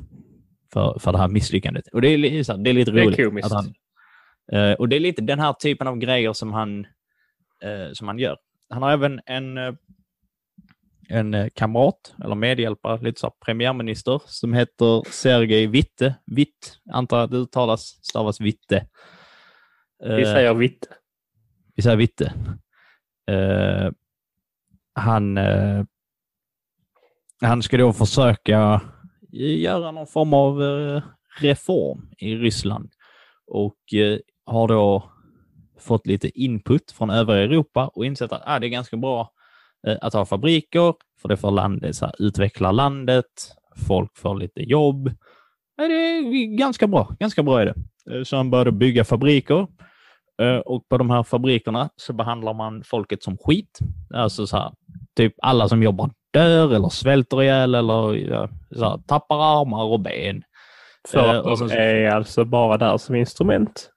[0.73, 1.87] för, för det här misslyckandet.
[1.87, 2.17] Och det är,
[2.63, 3.17] det är lite roligt.
[3.17, 3.53] Det är komiskt.
[3.53, 3.73] Han,
[4.77, 6.87] och det är lite den här typen av grejer som han,
[7.93, 8.37] som han gör.
[8.69, 9.57] Han har även en,
[11.09, 16.15] en kamrat, eller medhjälpare, lite så premiärminister, som heter Sergej Witte.
[16.25, 18.87] Witt, antar att det uttalas, stavas Witte.
[19.99, 20.87] Vi säger Witte.
[21.75, 22.33] Vi säger Witte.
[24.95, 25.39] han,
[27.41, 28.81] han ska då försöka
[29.35, 31.03] göra någon form av eh,
[31.39, 32.91] reform i Ryssland
[33.47, 35.11] och eh, har då
[35.79, 39.27] fått lite input från övriga Europa och insett att ah, det är ganska bra eh,
[40.01, 43.25] att ha fabriker, för det får landet, så här, utveckla landet,
[43.87, 45.11] folk får lite jobb.
[45.77, 48.25] Det är ganska bra, ganska bra är det.
[48.25, 49.67] Så han började bygga fabriker
[50.65, 53.79] och på de här fabrikerna så behandlar man folket som skit.
[54.13, 54.71] Alltså så här,
[55.17, 60.43] typ alla som jobbar dör eller svälter ihjäl eller så tappar armar och ben.
[61.07, 63.91] För att de är alltså bara där som instrument?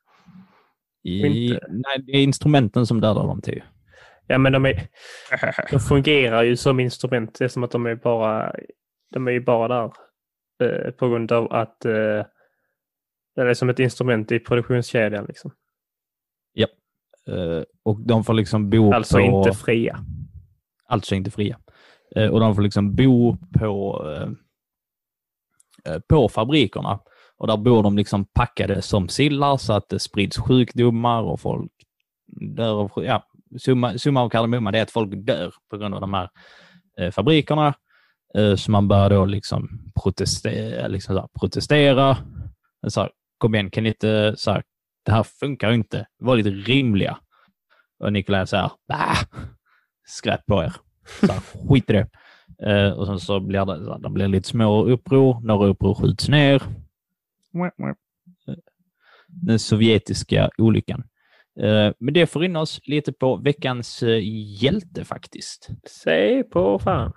[1.04, 3.62] I, nej, det är instrumenten som dödar dem till.
[4.28, 4.88] Ja, men de, är,
[5.70, 7.38] de fungerar ju som instrument.
[7.38, 8.54] Det är som att de är bara,
[9.10, 9.92] de är ju bara där
[10.62, 12.24] eh, på grund av att eh,
[13.36, 15.24] det är som ett instrument i produktionskedjan.
[15.24, 15.50] Liksom.
[16.52, 16.66] Ja,
[17.28, 19.22] eh, och de får liksom bo alltså på...
[19.22, 19.98] Alltså inte fria.
[20.88, 21.58] Alltså inte fria.
[22.16, 24.30] Eh, och de får liksom bo på, eh,
[25.92, 27.00] eh, på fabrikerna.
[27.36, 31.72] Och där bor de liksom packade som sillar så att det sprids sjukdomar och folk
[32.56, 32.90] dör.
[32.96, 33.24] Ja,
[33.58, 36.28] summa, summa av kardemumma är att folk dör på grund av de här
[37.10, 37.74] fabrikerna.
[38.56, 40.88] Så man bör då liksom protestera.
[40.88, 42.16] Liksom så här, protestera.
[42.88, 44.62] Så här, kom igen, kan ni inte, så här,
[45.02, 46.06] det här funkar inte.
[46.18, 47.18] Var lite rimliga.
[47.98, 48.70] Och Nikolaj säger,
[50.06, 50.72] skräp på er.
[51.20, 52.08] Så här, skit i det.
[52.62, 56.62] Eh, och sen så blir det, det blir lite små uppror, några uppror skjuts ner.
[59.26, 61.04] Den sovjetiska olyckan.
[61.58, 64.20] Eh, men det får in oss lite på veckans eh,
[64.62, 65.68] hjälte faktiskt.
[65.86, 67.12] Säg på fan.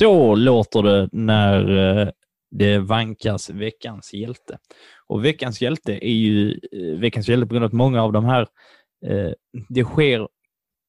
[0.00, 2.08] Så låter det när eh,
[2.50, 4.58] det vankas veckans hjälte.
[5.06, 8.24] Och veckans hjälte är ju eh, veckans hjälte på grund av att många av de
[8.24, 8.46] här,
[9.06, 9.32] eh,
[9.68, 10.28] det sker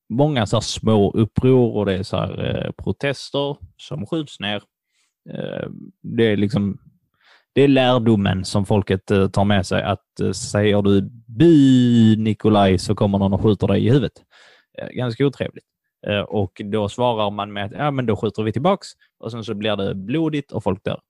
[0.09, 4.63] många så här små uppror och det är så här, eh, protester som skjuts ner.
[5.29, 5.69] Eh,
[6.01, 6.77] det är liksom
[7.53, 12.95] det är lärdomen som folket eh, tar med sig att säger du bu Nikolaj så
[12.95, 14.13] kommer någon och skjuter dig i huvudet.
[14.93, 15.70] Ganska otrevligt.
[16.07, 18.87] Eh, och då svarar man med att ja, men då skjuter vi tillbaks
[19.17, 21.01] och sen så blir det blodigt och folk dör.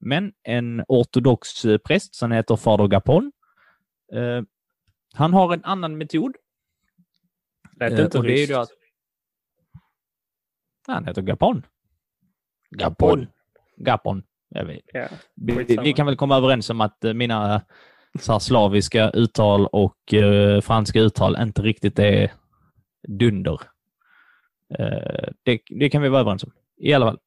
[0.00, 3.32] Men en ortodox eh, präst som heter Fader Gapon,
[4.12, 4.42] eh,
[5.14, 6.36] han har en annan metod.
[7.80, 8.52] Lät Eh, inte och det är ryskt.
[8.54, 8.68] att-
[10.86, 11.66] Han heter Gapon.
[12.70, 13.26] Gapon.
[13.76, 14.22] Gapon.
[14.48, 14.64] Ja.
[15.34, 17.62] Vi, vi kan väl komma överens om att mina
[18.20, 22.32] så slaviska uttal och eh, franska uttal inte riktigt är
[23.08, 23.60] dunder.
[24.78, 26.52] Eh, det, det kan vi vara överens om.
[26.76, 27.18] I alla fall.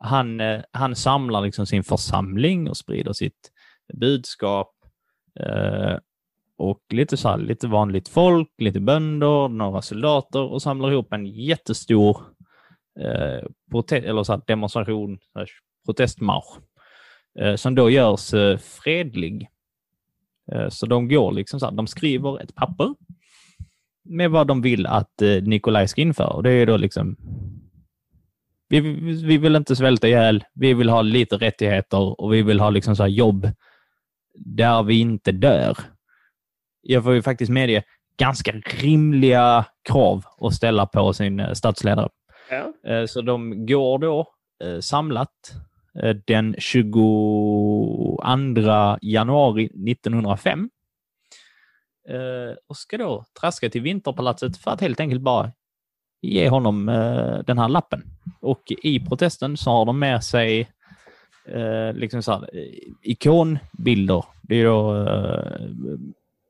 [0.00, 3.50] Han, eh, han samlar liksom sin församling och sprider sitt
[3.94, 4.70] budskap.
[5.40, 5.98] Eh,
[6.56, 11.26] och lite så här, lite vanligt folk, lite bönder, några soldater och samlar ihop en
[11.26, 12.16] jättestor
[13.00, 15.18] eh, protest, eller så här, demonstration,
[15.86, 16.58] protestmarsch
[17.40, 19.48] eh, som då görs eh, fredlig.
[20.52, 22.94] Eh, så de går liksom så här, de skriver ett papper
[24.04, 26.26] med vad de vill att eh, Nikolaj ska införa.
[26.28, 27.16] Och det är då liksom
[28.68, 32.60] vi, vi vi vill inte svälta ihjäl, vi vill ha lite rättigheter och vi vill
[32.60, 33.50] ha liksom så här jobb
[34.34, 35.76] där vi inte dör.
[36.82, 37.82] Jag får ju faktiskt medge
[38.18, 42.08] ganska rimliga krav att ställa på sin eh, statsledare.
[42.50, 42.90] Ja.
[42.92, 44.28] Eh, Så de går då
[44.80, 45.30] samlat
[46.26, 48.20] den 22
[49.02, 50.66] januari 1905 eh,
[52.08, 55.52] Eh, och ska då traska till Vinterpalatset för att helt enkelt bara
[56.22, 58.02] ge honom eh, den här lappen.
[58.40, 60.68] Och i protesten så har de med sig
[61.46, 64.24] eh, liksom så här, eh, ikonbilder.
[64.42, 65.68] Det är då eh,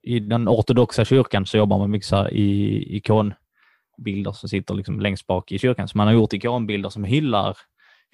[0.03, 5.01] i den ortodoxa kyrkan så jobbar man mycket så här i ikonbilder som sitter liksom
[5.01, 5.89] längst bak i kyrkan.
[5.89, 7.57] Så man har gjort ikonbilder som hyllar,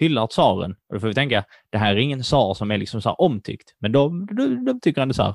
[0.01, 0.71] hyllar tsaren.
[0.89, 3.75] Och då får vi tänka, det här är ingen tsar som är liksom så omtyckt.
[3.81, 5.35] Men de, de, de tycker ändå så här,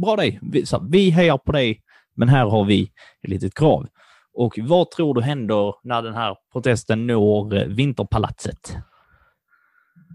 [0.00, 1.82] bra dig, vi, så här, vi hejar på dig,
[2.16, 2.82] men här har vi
[3.22, 3.86] ett litet krav.
[4.32, 8.76] Och vad tror du händer när den här protesten når eh, Vinterpalatset?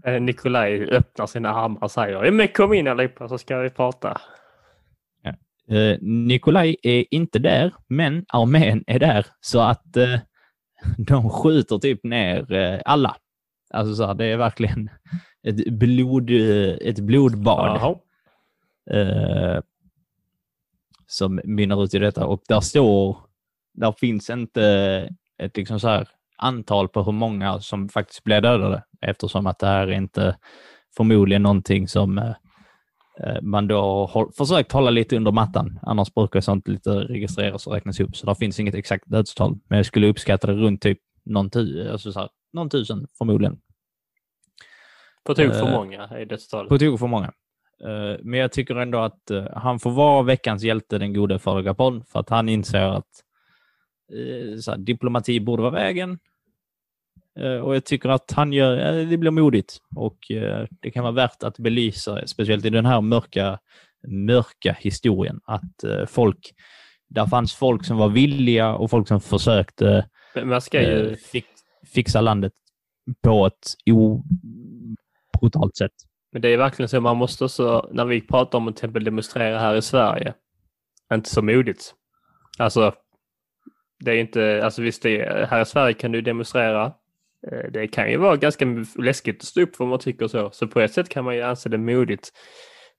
[0.06, 3.70] Eh, Nikolaj öppnar sina armar och säger ja, men kom in allihopa så ska vi
[3.70, 4.20] prata.
[5.70, 10.18] Eh, Nikolaj är inte där, men armén är där så att eh,
[10.98, 13.16] de skjuter typ ner eh, alla.
[13.72, 14.90] Alltså så här, det är verkligen
[15.42, 16.30] ett, blod,
[16.80, 17.96] ett blodbad Jaha.
[19.00, 19.60] eh,
[21.06, 23.16] som mynnar ut i detta och där står,
[23.74, 24.64] där finns inte
[25.38, 29.66] ett liksom så här antal på hur många som faktiskt blev dödade eftersom att det
[29.66, 30.36] här är inte
[30.96, 32.34] förmodligen någonting som eh,
[33.20, 35.78] eh, man då har försökt hålla lite under mattan.
[35.82, 39.58] Annars brukar sånt lite registreras och räknas upp, så det finns inget exakt dödstal.
[39.68, 43.60] Men jag skulle uppskatta det runt typ någon, tu- alltså så här, någon tusen förmodligen.
[45.24, 46.68] På tok för Eh, många är dödstalet.
[46.68, 47.32] På tok för många.
[47.84, 51.62] Eh, Men jag tycker ändå att eh, han får vara veckans hjälte, den gode Fader
[51.62, 53.08] Gapon, för att han inser att
[54.66, 56.18] här, diplomati borde vara vägen.
[57.62, 60.18] Och jag tycker att han gör, det blir modigt och
[60.82, 63.58] det kan vara värt att belysa, speciellt i den här mörka,
[64.08, 66.54] mörka historien, att folk,
[67.08, 71.16] där fanns folk som var villiga och folk som försökte Men man ska ju...
[71.16, 71.48] fix,
[71.94, 72.52] fixa landet
[73.22, 73.74] på ett
[75.40, 75.92] obrutalt sätt.
[76.32, 79.04] Men det är verkligen så man måste också, när vi pratar om att till exempel
[79.04, 80.34] demonstrera här i Sverige,
[81.14, 81.94] inte så modigt.
[82.58, 82.94] Alltså,
[84.04, 86.92] det är inte, alltså visst, det är, här i Sverige kan du demonstrera.
[87.52, 88.66] Eh, det kan ju vara ganska
[88.98, 90.50] läskigt att stå upp för vad man tycker så.
[90.50, 92.32] Så på ett sätt kan man ju anse det modigt.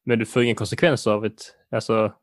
[0.06, 1.42] Men du får inga konsekvenser av ett,
[1.72, 2.14] alltså,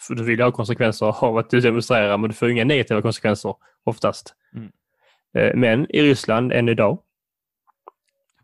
[0.00, 3.54] för du vill ha konsekvenser av att du demonstrerar, men du får inga negativa konsekvenser
[3.84, 4.34] oftast.
[5.34, 6.98] Eh, Men i Ryssland än idag,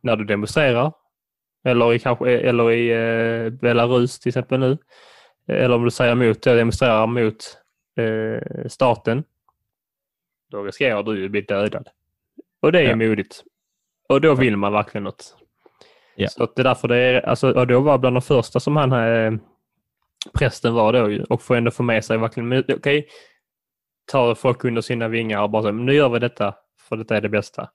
[0.00, 0.92] när du demonstrerar,
[1.64, 4.78] eller i, kanske, eller i eh, Belarus till exempel nu,
[5.48, 7.58] eller om du säger emot, demonstrerar mot
[7.96, 9.24] eh, staten,
[10.50, 11.88] då riskerar du att bli dödad.
[12.60, 12.96] Och det är Ja.
[12.96, 13.44] modigt.
[14.08, 15.36] Och då vill man verkligen något.
[16.16, 16.28] Ja.
[16.28, 18.92] Så det är därför det är, alltså, och då var bland de första som han,
[18.92, 19.32] eh,
[20.38, 23.08] prästen var då och får ändå få med sig verkligen, okej,
[24.12, 26.54] tar folk under sina vingar och bara så, nu gör vi detta,
[26.90, 27.70] för detta är det bästa.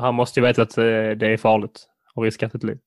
[0.00, 2.78] Han måste ju veta att eh, det är farligt och riska sitt liv.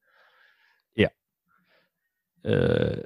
[2.48, 2.98] Eh,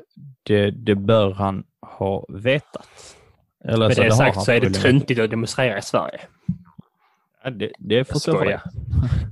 [0.44, 3.18] det, det bör han ha vetat.
[3.64, 6.20] Eller Med så det har sagt så är det töntigt att demonstrera i Sverige.
[7.44, 8.62] Ja, det, det får Jag det.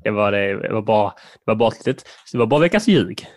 [0.04, 2.88] Det var, det, det var bara, det var bara ett litet, det var bara veckans
[2.88, 3.28] ljug.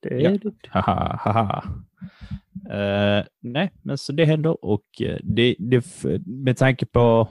[0.00, 0.50] Det, Ja.
[0.68, 1.64] Haha, haha.
[2.70, 4.84] Eh, nej, men så det händer och
[5.22, 5.84] det, det,
[6.26, 7.28] med tanke på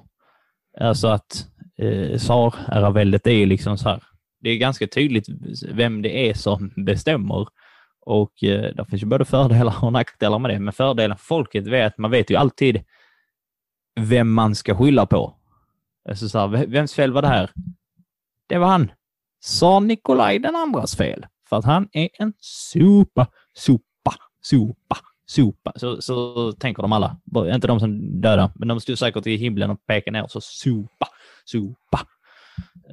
[0.79, 1.47] alltså att
[1.77, 4.03] eh, uh, tsarherraväldet är liksom så här.
[4.39, 5.25] Det är ganska tydligt
[5.71, 7.47] vem det är som bestämmer
[8.05, 10.59] och eh, det finns ju både fördelar och nackdelar med det.
[10.59, 12.83] Men fördelen för folket är att man vet ju alltid
[13.99, 15.37] vem man ska skylla på.
[16.09, 17.51] Alltså så här, vems fel var det här?
[18.47, 18.91] Det var han.
[19.41, 21.25] Tsar Nikolaj den andras fel.
[21.49, 24.97] För att han är en sopa, sopa, sopa,
[25.31, 25.71] sopa.
[25.75, 27.17] Så, så tänker de alla.
[27.53, 31.07] Inte de som dödar, men de står säkert i himlen och pekar ner så sopa,
[31.45, 31.99] sopa.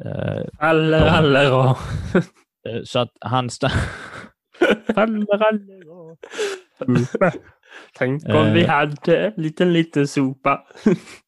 [0.05, 1.11] Eh, Aller, Ja.
[1.12, 1.76] aller och...
[2.68, 3.49] eh, så att han...
[3.49, 3.70] Sta-
[4.95, 6.18] Aller, aller och...
[7.99, 8.53] Tänk om Eh.
[8.53, 10.62] vi hade en liten, liten sopa.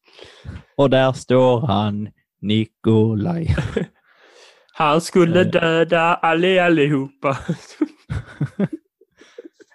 [0.77, 2.09] och där står han,
[2.41, 3.55] Nikolaj.
[4.73, 7.37] Han skulle döda alle, allihopa.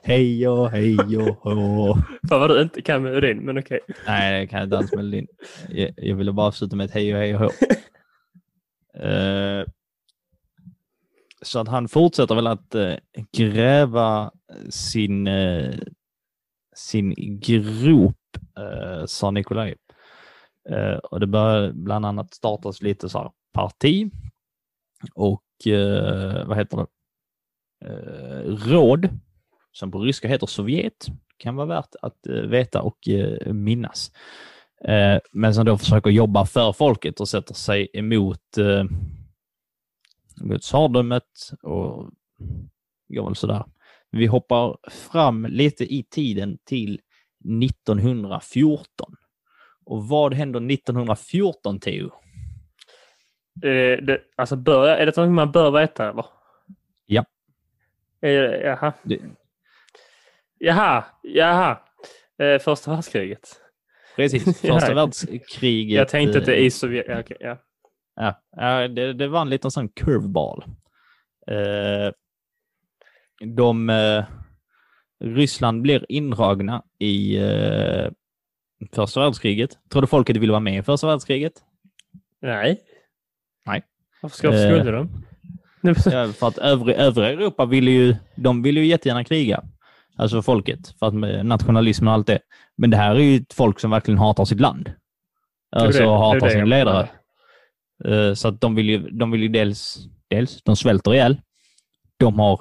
[0.07, 1.94] Hej och hej och hå.
[2.28, 3.80] Fan vad du inte kan med urin, men okej.
[4.07, 5.26] Nej, det kan jag inte alls med din.
[5.68, 7.50] Jag, jag ville bara avsluta med ett hej och hej och hå.
[8.96, 9.64] Eh,
[11.42, 12.94] så att han fortsätter väl att eh,
[13.32, 14.30] gräva
[14.70, 15.74] sin, eh,
[16.74, 18.16] sin grop,
[18.59, 19.74] uh, sa Nikolaj.
[20.68, 24.11] Eh, och det börjar bland annat startas lite så här parti
[25.14, 26.86] och eh, vad heter det?
[27.86, 29.09] Eh, råd,
[29.77, 31.07] som på ryska heter Sovjet,
[31.37, 34.12] kan vara värt att eh, veta och eh, minnas.
[34.85, 38.59] Eh, men som då försöker jobba för folket och sätter sig emot,
[40.43, 41.22] emot tsardömet
[41.62, 42.11] och
[43.09, 43.64] går väl sådär.
[44.11, 47.01] Vi hoppar fram lite i tiden till
[47.64, 49.14] 1914.
[49.85, 52.11] Och vad händer 1914, Theo?
[53.62, 56.27] Eh, det, alltså, bör, är det något man bör veta eller?
[57.07, 57.24] Ja.
[58.20, 58.93] Eh, jaha.
[59.03, 59.20] Det,
[60.59, 61.78] Jaha, jaha.
[62.38, 63.61] Eh, första världskriget.
[64.16, 65.96] precis, första världskriget.
[65.98, 67.07] Jag tänkte att det är eh, i Sovjet.
[67.09, 67.59] Ja, okej, ja.
[68.57, 70.64] Ja, det, det var en liten sån curveball.
[71.50, 72.12] Eh,
[73.57, 74.24] de, eh,
[75.24, 78.11] Ryssland blir indragna i eh,
[78.92, 79.70] första världskriget.
[79.90, 81.52] Tror du folket ville vara med i första världskriget?
[82.42, 82.80] Nej.
[83.66, 83.82] Nej.
[84.22, 84.78] Varför ska, varför Eh.
[84.80, 85.22] skulle de?
[85.82, 89.64] Ja, för att övriga, övriga Europa ville ju, de ville ju jättegärna kriga.
[90.19, 92.39] Alltså folket, för att med nationalism och allt det.
[92.77, 94.93] Men det här är ju ett folk som verkligen hatar sitt land.
[95.77, 97.09] Alltså det- hatar det sin ledare.
[98.05, 99.99] Eh, Så att de vill ju, de vill ju dels,
[100.29, 101.41] dels, de svälter ihjäl.
[102.17, 102.61] De har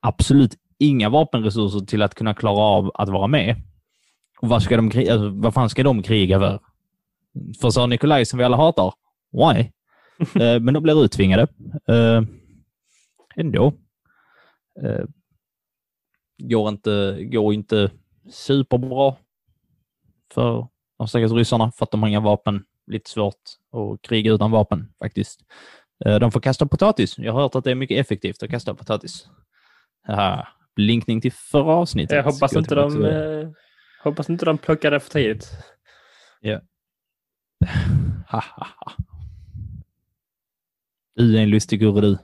[0.00, 3.56] absolut inga vapenresurser till att kunna klara av att vara med.
[4.40, 6.60] Och vad, ska de, alltså, vad fan ska de kriga för?
[7.60, 8.94] För Tsar Nikolaj som vi alla hatar?
[9.32, 9.70] Why?
[10.42, 11.42] Eh, Men de blir uttvingade.
[11.88, 12.22] Eh,
[13.36, 13.72] Ändå.
[16.40, 17.90] Går inte, går inte
[18.30, 19.16] superbra
[20.34, 20.66] för
[20.98, 22.64] de stackars ryssarna för att de har inga vapen.
[22.86, 23.34] Lite svårt
[23.72, 25.40] att kriga utan vapen faktiskt.
[26.04, 27.18] Eh, De får kasta potatis.
[27.18, 29.28] Jag har hört att det är mycket effektivt att kasta potatis.
[30.02, 32.16] Haha, blinkning till förra avsnittet.
[32.16, 33.48] Jag hoppas inte, de, eh,
[34.02, 35.50] hoppas inte de plockar det för tidigt.
[38.26, 38.92] Hahaha.
[41.14, 42.18] Du är en lustig gurra du.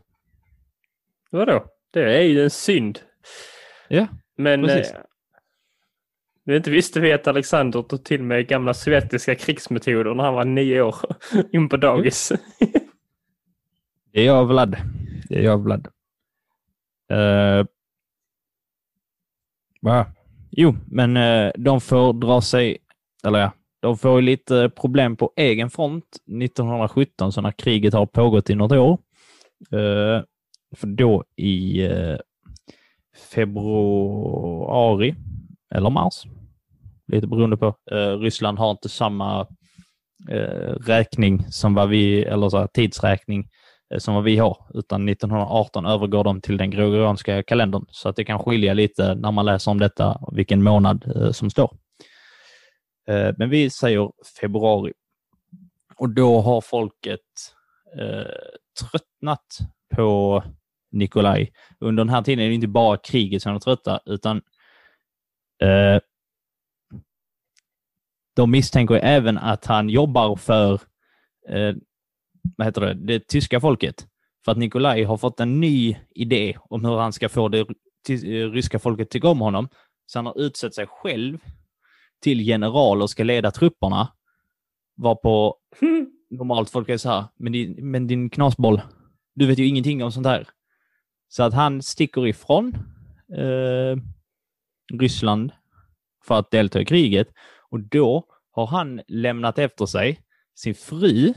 [1.30, 1.64] Vadå?
[1.90, 2.98] Det är ju en synd.
[3.88, 4.06] Ja,
[4.36, 4.92] Men precis.
[4.92, 5.00] eh,
[6.44, 10.44] vi inte visste vi att Alexander tog till med gamla sovjetiska krigsmetoder när han var
[10.44, 10.96] nio år
[11.52, 12.32] in på dagis.
[14.12, 14.76] Det är jag Vlad.
[15.28, 15.88] Det är jag Vlad.
[17.12, 17.66] Uh,
[19.82, 20.06] va?
[20.50, 22.78] Jo, men eh, de får dra sig,
[23.24, 26.04] eller ja, de får lite problem på egen front
[26.42, 28.98] 1917, så när kriget har pågått i något år.
[29.72, 30.22] Eh,
[30.76, 31.82] för då i
[33.16, 35.14] februari,
[35.74, 36.24] eller mars,
[37.12, 37.76] lite beroende på.
[37.90, 39.40] Eh, Ryssland har inte samma
[40.30, 43.48] eh, räkning som vad vi, eller så här, tidsräkning
[43.94, 47.84] eh, som vad vi har, utan 1918 övergår de till den gregorianska kalendern.
[47.88, 51.50] Så att det kan skilja lite när man läser om detta, vilken månad eh, som
[51.50, 51.76] står.
[53.08, 54.10] Eh, men vi säger
[54.40, 54.92] februari.
[55.96, 57.20] Och då har folket
[57.98, 58.32] eh,
[58.80, 59.58] tröttnat
[59.94, 60.42] på
[60.96, 61.52] Nikolaj.
[61.80, 64.36] Under den här tiden är det inte bara kriget som är trötta, utan
[65.62, 66.00] eh,
[68.36, 70.72] de misstänker även att han jobbar för
[71.48, 71.74] eh,
[72.56, 74.06] vad heter det, det tyska folket.
[74.44, 77.66] För att Nikolaj har fått en ny idé om hur han ska få det
[78.52, 79.68] ryska folket tycka om honom.
[80.06, 81.38] Så han har utsett sig själv
[82.22, 84.12] till general och ska leda trupperna.
[84.96, 85.56] Varpå
[86.30, 88.80] normalt folk är så här, men din, men din knasboll,
[89.34, 90.48] du vet ju ingenting om sånt här.
[91.28, 92.76] Så att han sticker ifrån
[93.36, 93.96] eh,
[94.98, 95.52] Ryssland
[96.24, 97.28] för att delta i kriget
[97.70, 100.20] och då har han lämnat efter sig
[100.54, 101.34] sin fru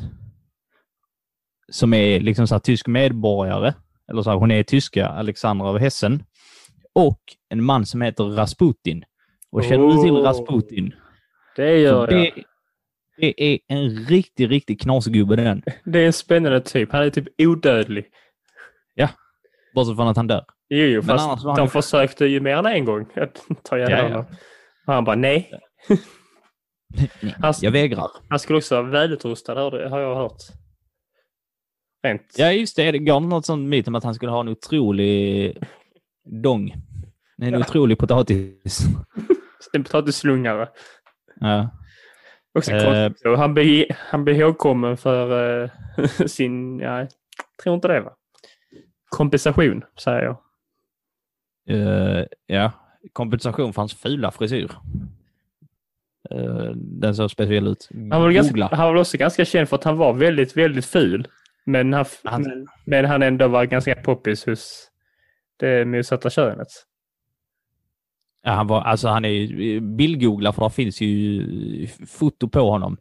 [1.71, 3.73] som är liksom så tysk medborgare,
[4.11, 6.23] eller så här, hon är tyska, Alexandra av Hessen,
[6.93, 7.19] och
[7.49, 9.03] en man som heter Rasputin.
[9.51, 10.95] Och känner oh, du till Rasputin?
[11.55, 12.43] Det gör det, jag.
[13.17, 15.63] Det är en riktig, riktig knasgubbe den.
[15.85, 16.91] Det är en spännande typ.
[16.91, 18.05] Han är typ odödlig.
[19.73, 20.45] Ja, bortsett från att han dör.
[20.69, 21.69] Jo, jo fast de han...
[21.69, 24.25] försökte ju mer än en gång att ta ihjäl ja, honom.
[24.87, 25.51] Och han bara nej.
[26.89, 27.09] nej
[27.41, 28.07] han, jag vägrar.
[28.29, 29.55] Han skulle också vara välutrustad
[29.89, 30.41] har jag hört.
[32.03, 32.35] Rent.
[32.37, 32.91] Ja, just det.
[32.91, 35.57] Det går något sånt myt om att han skulle ha en otrolig
[36.43, 36.73] dong.
[37.41, 37.59] En ja.
[37.59, 38.87] otrolig potatis.
[39.73, 40.69] en potatisslungare.
[41.39, 41.69] Ja.
[42.53, 45.69] Också uh, Han blir han blir ihågkommen för uh,
[46.25, 47.09] sin, ja, jag
[47.63, 48.11] tror inte det va?
[49.09, 50.37] Kompensation, säger jag.
[51.69, 52.71] Uh, ja,
[53.13, 54.71] kompensation för hans fula frisyr.
[56.33, 57.89] Uh, den såg speciell ut.
[58.11, 61.27] Han var, ganska, han var också ganska känd för att han var väldigt, väldigt ful.
[61.65, 64.89] Men han, han, men, men han ändå var ganska poppis hos
[65.57, 66.67] det motsatta könet.
[68.43, 72.97] Ja, han, var, alltså han är bildgoogla för det finns ju foto på honom.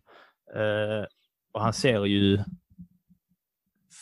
[0.57, 1.07] Uh,
[1.53, 2.39] och han ser ju...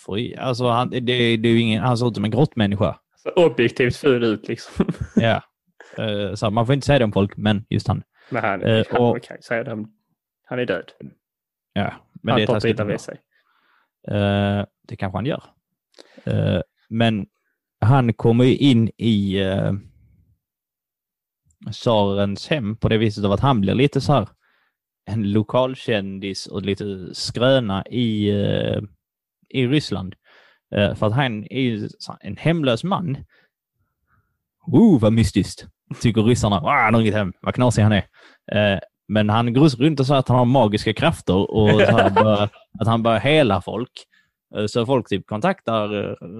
[0.06, 1.00] Fri, alltså han, det,
[1.36, 2.98] det är ingen, han ser ut som en grottmänniska.
[3.12, 4.86] Alltså, objektivt ful ut liksom.
[5.16, 5.42] ja.
[5.98, 8.02] Uh, så man får inte säga det om folk, men just han.
[8.30, 9.92] Men han, uh, han, och, kan säga det om,
[10.44, 10.92] han är död.
[11.72, 11.92] Ja,
[12.22, 13.20] men han det är taskigt med sig.
[14.10, 15.42] Uh, det kanske han gör.
[16.28, 17.26] Uh, men
[17.80, 19.72] han kommer ju in i uh,
[21.72, 24.28] tsarens hem på det viset av att han blir lite så här
[25.10, 28.82] en lokalkändis och lite skröna i, uh,
[29.48, 30.14] i Ryssland.
[30.76, 31.88] Uh, för att han är ju
[32.20, 33.16] en hemlös man.
[34.66, 35.66] Oh, vad mystiskt,
[36.00, 36.56] tycker ryssarna.
[36.56, 38.06] Ah, han har inget hem, vad knasig han är.
[38.54, 41.76] Uh, men han går runt och säger att han har magiska krafter och
[42.14, 42.42] bör,
[42.80, 43.92] att han börjar hela folk.
[44.68, 45.88] Så folk typ kontaktar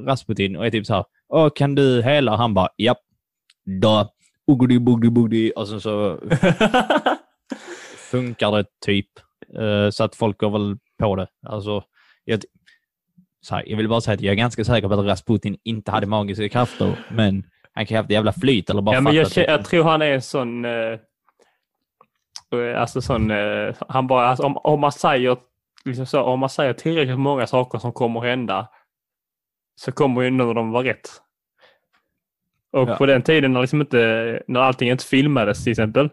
[0.06, 2.36] Rasputin och är typ så här, Åh, kan du hela?
[2.36, 2.98] Han bara, japp.
[3.80, 4.12] Då.
[4.46, 5.52] Ugdi, bugdi, bugdi.
[5.56, 6.20] Och sen så
[8.10, 9.08] funkar det typ.
[9.92, 11.26] Så att folk går väl på det.
[11.46, 11.84] Alltså,
[12.24, 12.40] jag,
[13.54, 16.06] här, jag vill bara säga att jag är ganska säker på att Rasputin inte hade
[16.06, 19.64] magiska krafter, men han kan ha haft jävla flyt eller bara ja, men jag, jag,
[19.64, 20.64] tror han är en sån...
[20.64, 20.98] Eh,
[22.76, 23.30] alltså sån...
[23.30, 24.26] Eh, han bara...
[24.26, 25.36] Alltså, om, om, man säger,
[25.84, 28.68] liksom så, om man säger tillräckligt många saker som kommer hända
[29.76, 31.08] så kommer ju någon av dem vara rätt.
[32.72, 32.96] Och ja.
[32.96, 36.10] på den tiden när, liksom inte, när allting inte filmades till exempel.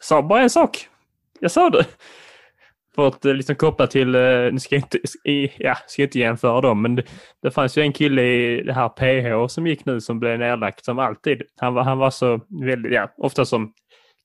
[0.00, 0.88] Sa bara en sak.
[1.40, 1.86] Jag sa det.
[3.00, 4.20] För att eh, liksom koppla till, eh,
[4.52, 4.98] nu ska jag inte,
[5.58, 7.02] ja, ska inte jämföra dem, men det,
[7.42, 10.84] det fanns ju en kille i det här PH som gick nu som blev nedlagt
[10.84, 11.42] som alltid.
[11.60, 13.72] Han var, han var så väldigt, ja, ofta som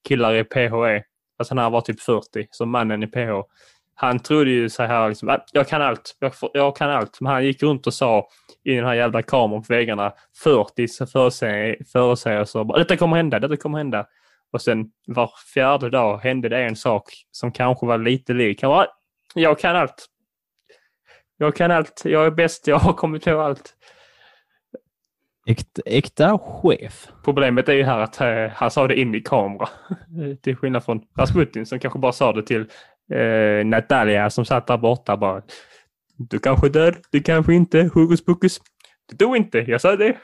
[0.08, 1.04] killar i PH är.
[1.40, 3.32] Alltså när han var typ 40, som mannen i PH
[3.96, 7.22] han trodde ju så här, liksom, att jag kan allt, jag, jag, kan allt.
[7.22, 8.28] Men han gick runt och sa
[8.64, 10.14] i den här jävla kameran på väggarna
[10.44, 10.88] 40
[11.92, 12.78] förutsägelser.
[12.78, 14.06] Detta kommer hända, detta kommer hända.
[14.52, 18.62] Och sen var fjärde dag hände det en sak som kanske var lite lik.
[18.62, 18.88] Han bara,
[19.36, 20.06] jag kan allt.
[21.38, 23.74] Jag kan allt, jag är bäst, jag har kommit på allt.
[25.48, 27.08] Äkta, äkta chef.
[27.24, 29.70] Problemet är ju här att uh, han sa det in i kamera.
[30.42, 32.66] till skillnad från Rasputin som kanske bara sa det till
[33.14, 35.42] eh, Natalia som satt där borta bara.
[36.18, 38.60] Du kanske är död, du kanske inte, hokus pokus.
[39.10, 40.18] Du dog inte, jag sa det.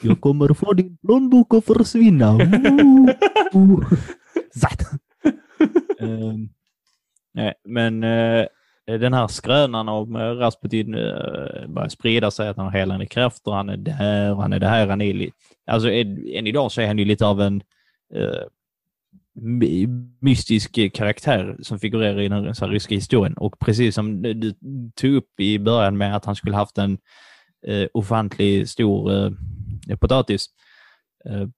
[0.00, 2.32] Jag kommer få din plånbok att försvinna.
[6.02, 6.34] uh,
[7.34, 8.46] nej, men uh,
[8.86, 13.50] den här skrönan om eh, Rasputin uh, börjar sprida sig att han har helande krafter,
[13.50, 15.30] han är där, han är det här, han är
[15.66, 17.62] Alltså än idag så är han ju lite av en
[20.20, 23.34] mystisk karaktär som figurerar i den så ryska historien.
[23.34, 24.54] Och precis som du
[24.94, 26.98] tog upp i början med att han skulle haft en
[27.66, 29.30] eh, ofantlig stor eh,
[29.94, 30.46] potatis,
[31.24, 31.48] eh,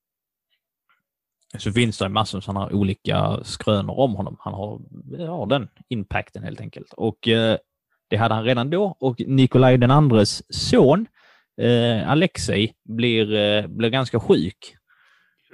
[1.58, 4.36] så finns det massor av sådana olika skrönor om honom.
[4.40, 4.80] Han har,
[5.26, 6.92] har den impacten helt enkelt.
[6.92, 7.56] Och eh,
[8.08, 11.06] det hade han redan då och Nikolaj den andres son,
[11.60, 14.76] eh, Alexei, blir, eh, blir ganska sjuk.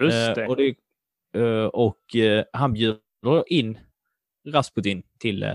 [0.01, 0.47] Just det.
[0.47, 0.77] Och, det,
[1.67, 2.01] och
[2.53, 3.79] han bjuder in
[4.49, 5.47] Rasputin till,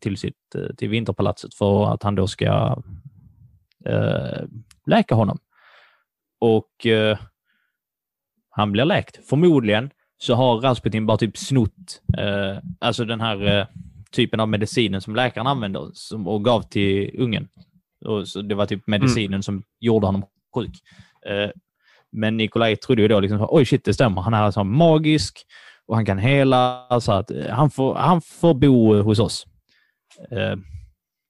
[0.00, 2.82] till, sitt, till Vinterpalatset för att han då ska
[4.86, 5.38] läka honom.
[6.42, 7.18] Och eh,
[8.50, 9.28] han blir läkt.
[9.28, 13.66] Förmodligen så har Rasputin bara typ snott eh, alltså den här eh,
[14.10, 17.48] typen av medicinen som läkaren använder som, och gav till ungen.
[18.04, 19.42] Och så det var typ medicinen mm.
[19.42, 20.24] som gjorde honom
[20.54, 20.70] sjuk.
[21.26, 21.50] Eh,
[22.12, 24.22] men Nikolaj trodde ju då liksom, oj shit, det stämmer.
[24.22, 25.46] Han är alltså magisk
[25.86, 29.46] och han kan hela, så att eh, han får, han får bo hos oss.
[30.30, 30.56] Eh,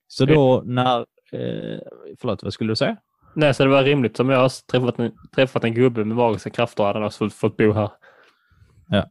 [0.07, 0.99] så då när,
[1.31, 1.79] eh,
[2.21, 2.97] förlåt, vad skulle du säga?
[3.35, 4.19] Nej, så det var rimligt.
[4.19, 7.57] Om jag har träffat en, träffat en gubbe med magiska krafter hade han också fått
[7.57, 7.89] bo här.
[8.89, 9.09] Ja.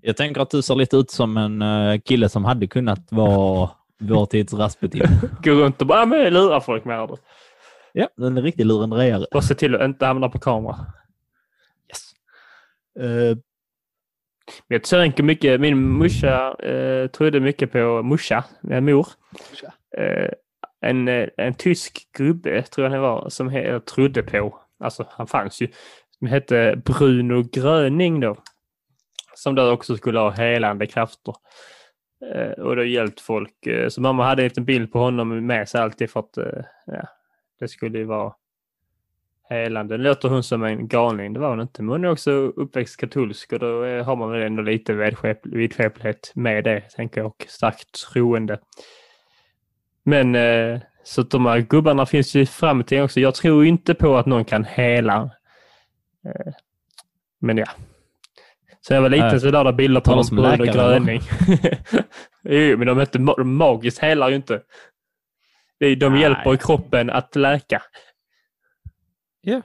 [0.00, 3.70] Jag tänker att du ser lite ut som en uh, kille som hade kunnat vara
[3.98, 5.02] vår tids Rasputin.
[5.44, 7.16] Gå runt och bara men, lura folk med det.
[7.92, 9.24] Ja, en riktig lurendrejare.
[9.24, 10.76] Och se till att inte hamna på kamera.
[11.88, 12.14] Yes.
[13.06, 13.38] Uh,
[14.68, 19.06] jag tänker mycket, min morsa uh, trodde mycket på morsa, min mor.
[19.98, 20.28] Uh,
[20.80, 25.26] en, eh, en tysk gubbe, tror jag det var, som jag trodde på, alltså han
[25.26, 25.68] fanns ju,
[26.18, 28.36] som hette Bruno Gröning då.
[29.34, 31.34] Som då också skulle ha helande krafter.
[32.34, 33.66] Eh, och det har hjälpt folk.
[33.66, 36.38] Eh, så mamma hade en liten bild på honom med sig alltid för att
[36.86, 37.08] ja,
[37.60, 38.34] det skulle ju vara
[39.50, 39.96] helande.
[39.96, 41.82] Nu låter hon som en galning, det var hon inte.
[41.82, 46.64] Men hon är också uppväxt katolsk och då har man väl ändå lite vidskeplighet med
[46.64, 48.58] det, tänker jag, och starkt troende.
[50.08, 53.20] Men eh, så att de här gubbarna finns ju fram till också.
[53.20, 55.30] Jag tror inte på att någon kan hela.
[56.24, 56.52] Eh,
[57.38, 57.66] men ja.
[58.80, 61.20] Så jag var liten äh, så där bilder på någon brun och gröning.
[62.42, 64.62] jo, men de inte de magiskt helar ju inte.
[65.78, 66.20] De Nej.
[66.20, 67.82] hjälper kroppen att läka.
[69.40, 69.62] Ja,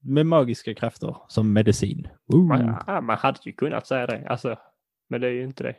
[0.00, 2.08] med magiska krafter som medicin.
[2.34, 2.76] Uh.
[2.86, 4.56] Ja, man hade ju kunnat säga det, alltså,
[5.08, 5.76] men det är ju inte det.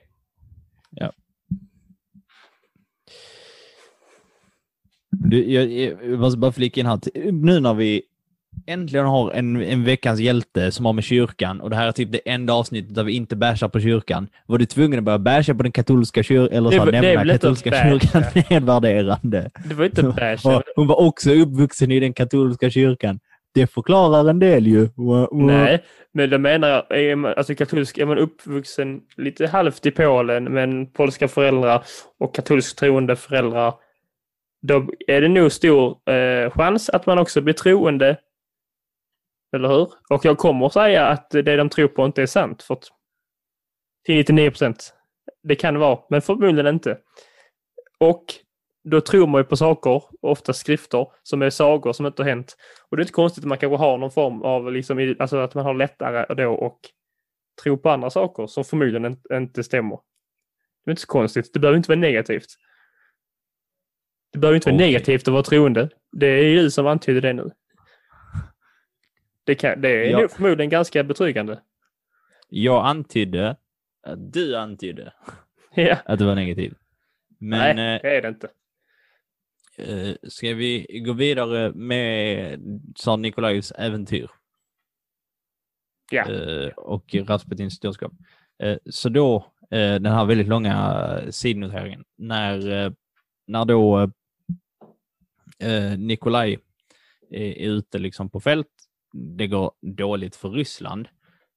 [0.90, 1.12] Ja.
[5.30, 5.72] Du, jag,
[6.12, 7.00] jag måste bara flika in här.
[7.32, 8.02] Nu när vi
[8.68, 12.12] äntligen har en, en veckans hjälte som har med kyrkan och det här är typ
[12.12, 14.28] det enda avsnittet där vi inte bashar på kyrkan.
[14.46, 17.32] Var du tvungen att börja basha på den katolska kyrkan eller så det, nämna det
[17.32, 19.52] katolska kyrkan nedvärderande?
[19.70, 20.64] Det var inte basha.
[20.76, 23.20] Hon var också uppvuxen i den katolska kyrkan.
[23.54, 24.90] Det förklarar en del ju.
[25.32, 29.92] Nej, men det menar jag, är man, alltså katolsk, är man uppvuxen lite halvt i
[29.92, 31.84] Polen men polska föräldrar
[32.20, 33.74] och katolskt troende föräldrar
[34.68, 38.20] då är det nog stor eh, chans att man också blir troende.
[39.56, 39.90] Eller hur?
[40.10, 42.64] Och jag kommer säga att det de tror på inte är sant.
[42.64, 42.78] För
[44.06, 44.94] till 99 procent.
[45.44, 46.98] Det kan det vara, men förmodligen inte.
[48.00, 48.26] Och
[48.84, 52.56] då tror man ju på saker, ofta skrifter, som är sagor som inte har hänt.
[52.90, 55.56] Och det är inte konstigt att man kanske har någon form av, liksom, alltså att
[55.56, 56.80] man har lättare då och
[57.64, 60.00] tro på andra saker som förmodligen inte stämmer.
[60.86, 61.54] Det är inte så konstigt.
[61.54, 62.48] Det behöver inte vara negativt.
[64.36, 64.88] Det behöver inte vara okay.
[64.88, 65.90] negativt att vara troende.
[66.12, 67.52] Det är ju du som antyder det nu.
[69.44, 70.28] Det, kan, det är ja.
[70.28, 71.62] förmodligen ganska betryggande.
[72.50, 73.56] Jag antydde,
[74.04, 75.14] att du antydde
[75.76, 75.98] ja.
[76.06, 76.78] att det var negativt.
[77.40, 78.50] Men, Nej, det är det inte.
[79.80, 82.60] Uh, ska vi gå vidare med
[82.96, 84.30] Tsar Nikolajs äventyr?
[86.12, 86.26] Ja.
[86.76, 88.12] Och Rasputins störskap.
[88.64, 92.94] Uh, så då, den här väldigt långa sidnoteringen, när,
[93.48, 94.12] när då
[95.64, 96.54] eh, Nikolaj
[97.34, 98.68] eh, är, ute liksom på fält,
[99.38, 101.08] det går dåligt för Ryssland,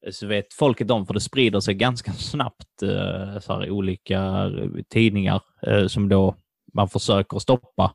[0.07, 4.51] eh, så vet folket om, för det sprider sig ganska snabbt eh, så här, olika
[4.88, 6.36] tidningar eh, som då
[6.74, 7.94] man försöker stoppa.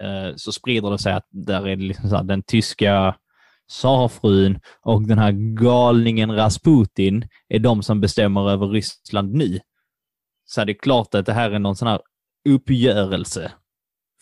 [0.00, 3.16] Eh, så sprider det sig att där är liksom så här, den tyska
[3.68, 9.58] tsarfrun och den här galningen Rasputin är de som bestämmer över Ryssland nu.
[10.44, 12.00] Så det är klart att det här är någon sån här
[12.48, 13.52] uppgörelse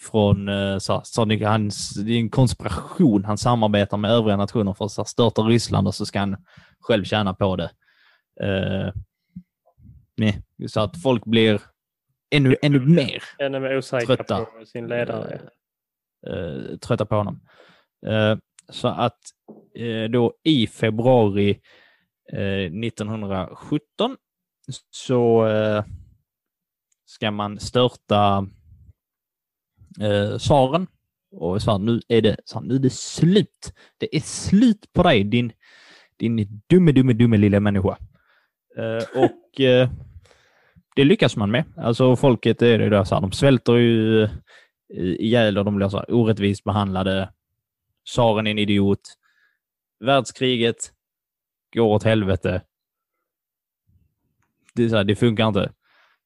[0.00, 3.24] från uh, så, det, hans, det är en konspiration.
[3.24, 6.36] Han samarbetar med övriga nationer för att störta Ryssland och så ska han
[6.80, 7.70] själv tjäna på det.
[8.44, 8.92] Uh,
[10.16, 11.60] nej, så att folk blir
[12.30, 14.44] ännu, ännu mer Ännu trötta.
[14.44, 15.40] på sin ledare.
[16.28, 17.40] Uh, trötta på honom.
[18.70, 19.18] så att
[20.10, 21.60] då i februari
[22.32, 24.16] Eh, 1917
[24.90, 25.84] så eh,
[27.04, 28.46] ska man störta
[30.00, 30.86] eh, tsaren
[31.30, 33.72] och sa nu är det, sa, nu är det slut.
[33.98, 35.52] Det är slut på dig din,
[36.16, 37.98] din dumme, dumme, dumme lilla människa.
[38.76, 39.90] Eh, och eh,
[40.96, 41.64] det lyckas man med.
[41.76, 44.30] Alltså folket är det där så här, de svälter ju eh,
[44.94, 47.32] ihjäl och de blir så här orättvist behandlade.
[48.06, 49.00] Tsaren är en idiot.
[50.00, 50.92] Världskriget
[51.74, 52.62] går åt helvete.
[54.74, 55.72] Det, är så här, det funkar inte.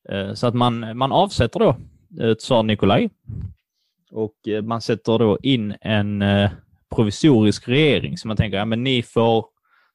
[0.08, 1.76] Eh, så att man, man avsätter då
[2.20, 3.10] eh, tsar Nikolaj
[4.12, 6.50] och eh, man sätter då in en eh,
[6.94, 8.18] provisorisk regering.
[8.18, 9.46] Så man tänker, ja men ni får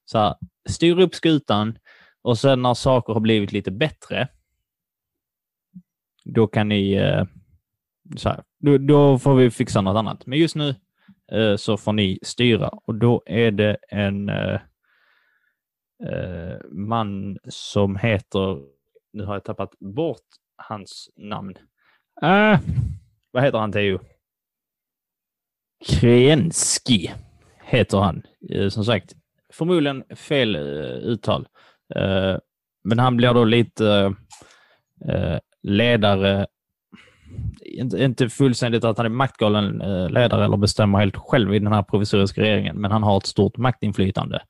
[0.04, 0.34] så här,
[0.68, 1.78] styra upp skutan
[2.22, 4.28] och sen när saker har blivit lite bättre,
[6.24, 7.24] då kan ni, eh,
[8.16, 10.26] så här, då, då får vi fixa något annat.
[10.26, 10.74] Men just nu
[11.56, 14.30] så får ni styra och då är det en
[16.02, 18.62] eh, man som heter,
[19.12, 21.54] nu har jag tappat bort hans namn.
[22.22, 22.60] Äh,
[23.38, 24.00] vad heter han Teo?
[25.86, 27.12] Krienski
[27.64, 28.22] heter han.
[28.50, 29.12] Eh, Som sagt,
[29.52, 30.60] förmodligen fel eh,
[31.12, 31.48] uttal.
[31.94, 32.36] Eh,
[32.84, 34.14] Men han blir då lite
[35.62, 36.46] ledare,
[37.94, 39.78] inte, fullständigt att han är maktgalen
[40.12, 43.56] ledare eller bestämmer helt själv i den här provisoriska regeringen, men han har ett stort
[43.56, 44.42] maktinflytande.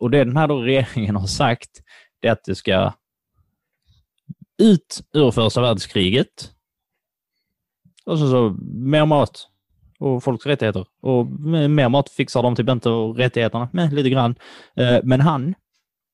[0.00, 1.70] Och det den här då regeringen har sagt,
[2.20, 2.92] det är att det ska
[4.62, 6.52] ut ur första världskriget.
[8.08, 9.48] Och så, så mer mat
[9.98, 10.86] och folks rättigheter.
[11.00, 11.26] Och
[11.70, 14.34] mer mat fixar de typ inte och rättigheterna med lite grann.
[14.76, 15.54] Eh, Men han,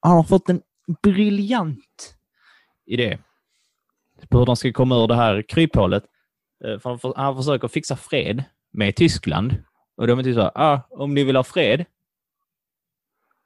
[0.01, 0.63] han har fått en
[1.03, 2.15] briljant
[2.87, 3.19] idé
[4.29, 6.05] på hur de ska komma ur det här kryphålet.
[6.65, 9.57] Eh, För han för- han försöker fixa fred med Tyskland.
[9.97, 11.85] Och de är typ så här, ah, om ni vill ha fred,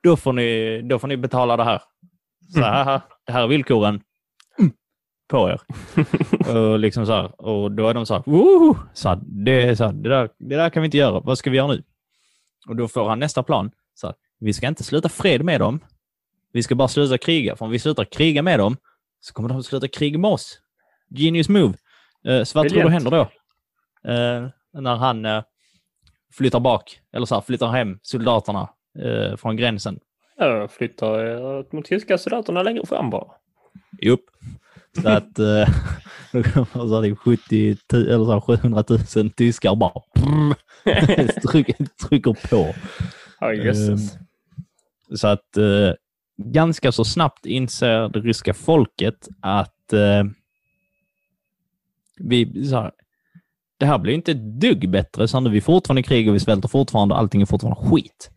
[0.03, 1.83] då får ni, då får ni betala det här.
[2.55, 4.01] Så här, "Haha, det här är villkoren.
[5.29, 5.61] På er.
[6.57, 8.76] och, liksom så här, och då är de så här, Woho!
[8.93, 11.51] så här, det, så här, det, där, det där kan vi inte göra, vad ska
[11.51, 11.83] vi göra nu?
[12.68, 13.70] Och då får han nästa plan.
[13.95, 15.81] Så här, vi ska inte sluta fred med dem,
[16.53, 17.57] vi ska bara sluta kriga.
[17.57, 18.76] För om vi slutar kriga med dem
[19.20, 20.61] så kommer de sluta kriga med oss.
[21.11, 21.74] Genius move.
[22.24, 23.20] Eh, så vad tror du händer då?
[24.11, 25.43] Eh, när han eh,
[26.33, 28.68] flyttar bak, eller så här, flyttar hem soldaterna
[29.37, 30.01] från gränsen.
[30.37, 33.26] Jag flyttar de tyska soldaterna längre fram bara.
[34.03, 34.24] Jupp.
[35.03, 35.68] Så att eh,
[36.32, 38.84] då kommer så typ 70 000, eller så här 700
[39.16, 40.03] 000 tyskar bara
[41.51, 41.76] trycker,
[42.09, 42.74] trycker på.
[43.55, 44.18] Jösses.
[45.14, 45.93] Så att eh,
[46.43, 50.24] ganska så snabbt inser det ryska folket att eh,
[52.18, 52.91] vi, så här,
[53.78, 56.34] det här blir inte ett dugg bättre, så nu är vi fortfarande i krig och
[56.34, 58.30] vi svälter fortfarande och allting är fortfarande skit.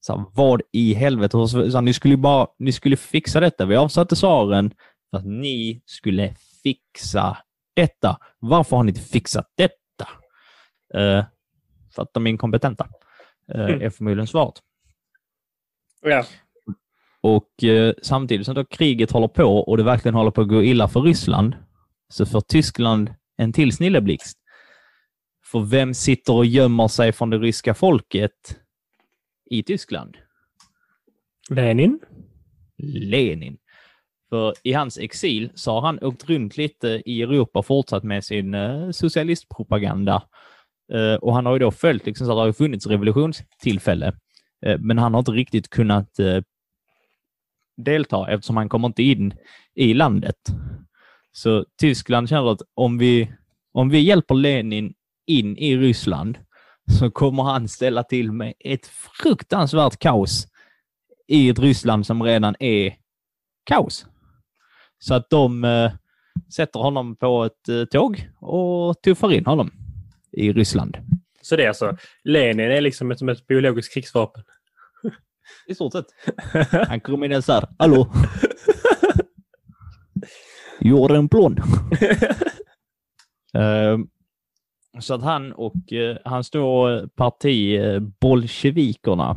[0.00, 1.48] Så här, vad i helvete?
[1.48, 3.66] Så här, ni, skulle bara, ni skulle fixa detta.
[3.66, 4.70] Vi avsatte tsaren
[5.10, 7.38] för att ni skulle fixa
[7.74, 8.18] detta.
[8.38, 10.08] Varför har ni inte fixat detta?
[10.94, 11.24] Eh,
[11.94, 12.88] för att de är inkompetenta,
[13.54, 13.82] eh, Mm.
[13.82, 14.54] är förmodligen svaret.
[16.02, 16.24] Ja.
[17.20, 20.62] Och eh, samtidigt som då kriget håller på och det verkligen håller på att gå
[20.62, 21.54] illa för Ryssland,
[22.08, 24.38] så får Tyskland en till snilleblixt.
[25.52, 28.58] För vem sitter och gömmer sig från det ryska folket
[29.50, 30.16] i Tyskland?
[31.50, 32.00] Lenin?
[32.82, 33.58] Lenin.
[34.28, 38.24] För i hans exil så har han åkt runt lite i Europa och fortsatt med
[38.24, 40.22] sin eh, socialistpropaganda.
[40.92, 44.12] Eh, och han har ju då följt, liksom, så att det har funnits revolutionstillfälle,
[44.66, 46.10] eh, men han har inte riktigt kunnat
[47.76, 49.34] delta eftersom han kommer inte in
[49.74, 50.36] i landet.
[51.32, 53.32] Så Tyskland känner att om vi,
[53.72, 54.94] om vi hjälper Lenin
[55.26, 56.38] in i Ryssland
[56.98, 58.86] så kommer han ställa till med ett
[59.22, 60.46] fruktansvärt kaos
[61.26, 62.94] i ett Ryssland som redan är
[63.64, 64.06] kaos.
[64.98, 65.92] Så att de eh,
[66.54, 69.70] sätter honom på ett eh, tåg och tuffar in honom
[70.32, 70.96] i Ryssland.
[71.42, 74.44] Så det är alltså, Lenin är liksom ett, som ett biologiskt krigsvapen.
[75.66, 76.06] I stort sett.
[76.88, 78.12] Han kommer in och så här, hallå?
[80.80, 81.58] You're en plan.
[83.54, 83.98] Eh,
[85.00, 89.36] så att han och eh, hans då parti, eh, bolsjevikerna,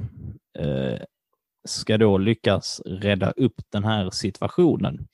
[0.60, 1.02] eh,
[1.68, 5.08] ska då lyckas rädda upp den här situationen.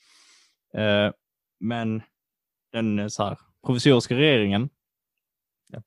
[0.78, 1.12] Eh,
[1.60, 2.02] men
[2.72, 4.70] den eh, så här, provisoriska regeringen,
[5.68, 5.82] ja,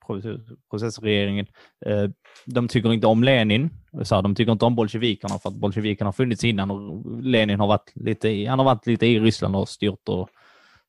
[0.71, 1.47] processregeringen,
[1.87, 2.11] eh,
[2.47, 3.71] de tycker inte om Lenin.
[4.03, 7.61] Så här, de tycker inte om bolsjevikerna för att bolsjevikerna har funnits innan och Lenin
[7.61, 10.29] har varit lite i, han har varit lite i Ryssland och styrt och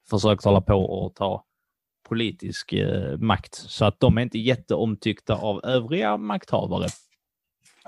[0.09, 1.45] försökt hålla på och ta
[2.09, 3.55] politisk eh, makt.
[3.55, 6.87] Så att de är inte jätteomtyckta av övriga makthavare.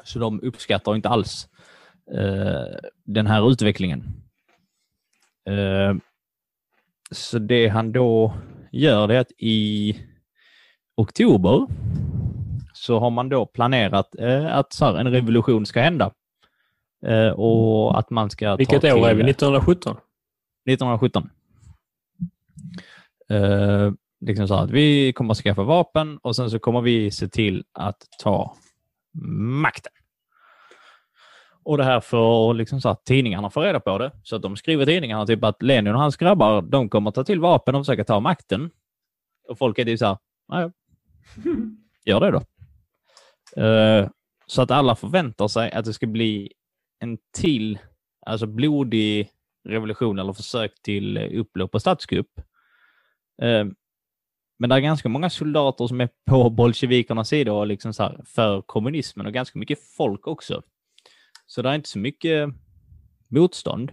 [0.04, 1.48] Så de uppskattar inte alls
[2.12, 4.23] eh, den här utvecklingen.
[5.50, 5.96] Eh,
[7.12, 8.34] så det han då
[8.72, 9.96] gör det är att i
[10.98, 11.68] oktober
[12.74, 16.12] så har man då planerat eh, att så en revolution ska hända.
[17.06, 19.22] Eh, och att man ska Vilket ta år är vi?
[19.22, 19.96] till- 1917?
[20.70, 21.30] 1917.
[23.30, 23.92] Eh,
[24.26, 27.64] liksom så att vi kommer att skaffa vapen och sen så kommer vi se till
[27.74, 28.56] att ta
[29.62, 29.92] makten.
[31.66, 34.12] Och det här får liksom så att tidningarna får reda på det.
[34.24, 37.24] Så att de skriver tidningarna typ att Lenin och hans grabbar, de kommer att ta
[37.24, 38.70] till vapen och försöka ta makten.
[39.50, 40.72] Och folk är typ så här, "Ja, ja.
[42.06, 42.42] gör det då.
[43.64, 44.10] Eh,
[44.48, 46.52] så att alla förväntar sig att det ska bli
[47.00, 47.80] en till,
[48.26, 49.30] alltså blodig
[49.70, 52.28] revolution eller försök till upplopp och statskupp.
[53.42, 53.66] Eh,
[54.60, 58.22] Men det är ganska många soldater som är på bolsjevikernas sida och liksom så här
[58.26, 60.62] för kommunismen och ganska mycket folk också.
[61.46, 62.50] Så det är inte så mycket
[63.28, 63.92] motstånd.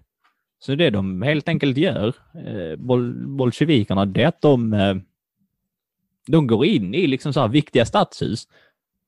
[0.59, 4.97] Så det de helt enkelt gör, eh, bol bolsjevikerna, det är att de, eh,
[6.27, 8.49] de går in i liksom så här viktiga stadshus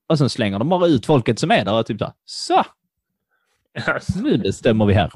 [0.07, 2.63] och sen slänger de bara ut folket som är där och typ så här, så,
[4.23, 5.11] nu bestämmer vi här.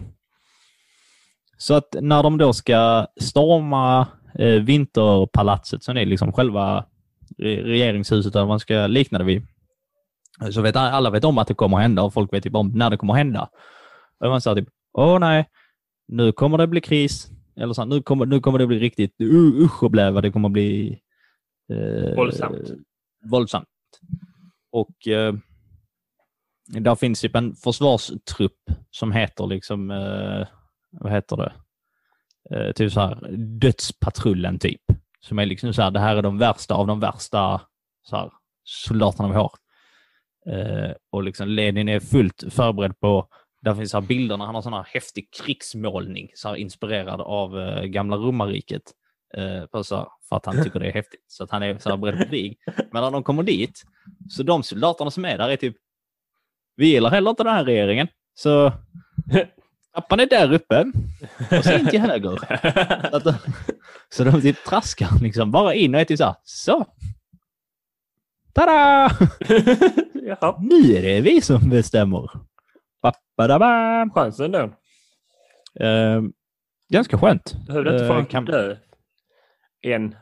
[1.58, 4.08] Så att när de då ska storma
[4.40, 6.86] eh, Vinterpalatset, som är liksom själva
[7.38, 9.48] re- regeringshuset, eller vad man ska likna det vid,
[10.52, 12.72] så vet alla vet om att det kommer att hända och folk vet typ om
[12.76, 13.50] när det kommer att hända.
[14.20, 15.50] Och man säger typ, åh nej,
[16.08, 17.32] nu kommer det bli kris.
[17.56, 20.24] Eller så, här, nu, kommer, nu kommer det bli riktigt uh, usch och blä vad
[20.24, 21.00] det kommer bli
[21.74, 22.72] eh, Våldsamt.
[23.26, 23.68] våldsamt.
[24.72, 25.34] Och eh,
[26.68, 30.48] där finns typ en försvarstrupp som heter liksom, eh,
[30.92, 31.54] vad heter det?
[32.56, 34.82] Eh, typ så här dödspatrullen typ.
[35.20, 37.62] Som är liksom så här, det här är de värsta av de värsta
[38.02, 38.32] så här,
[38.64, 39.52] soldaterna vi har.
[40.50, 43.28] Eh, och liksom Lenin är fullt förberedd på,
[43.62, 47.60] där finns så här bilderna, han har sån här häftig krigsmålning, så här inspirerad av
[47.60, 48.82] eh, gamla romarriket.
[49.38, 51.24] Eh, på så här, för att han tycker det är häftigt.
[51.28, 52.58] Så att han är så här beredd på krig.
[52.92, 53.84] Men när de kommer dit,
[54.30, 55.76] så de soldaterna som är där är typ,
[56.76, 58.72] vi gillar heller inte den här regeringen, så
[59.94, 60.92] trappan är där uppe
[61.58, 62.38] och så in till höger.
[63.10, 63.34] Så, att, de-
[64.10, 66.86] så de typ traskar liksom bara in och är typ så här, så.
[68.58, 69.10] Tada!
[70.14, 72.30] Jaha, Nu är det vi som bestämmer.
[73.02, 74.10] Ba-ba-da-ba.
[74.16, 74.60] chansen då.
[75.86, 76.22] Eh,
[76.90, 77.56] ganska skönt.
[77.68, 78.76] Behövde inte Eh, folk kan- dö?
[79.82, 80.16] En.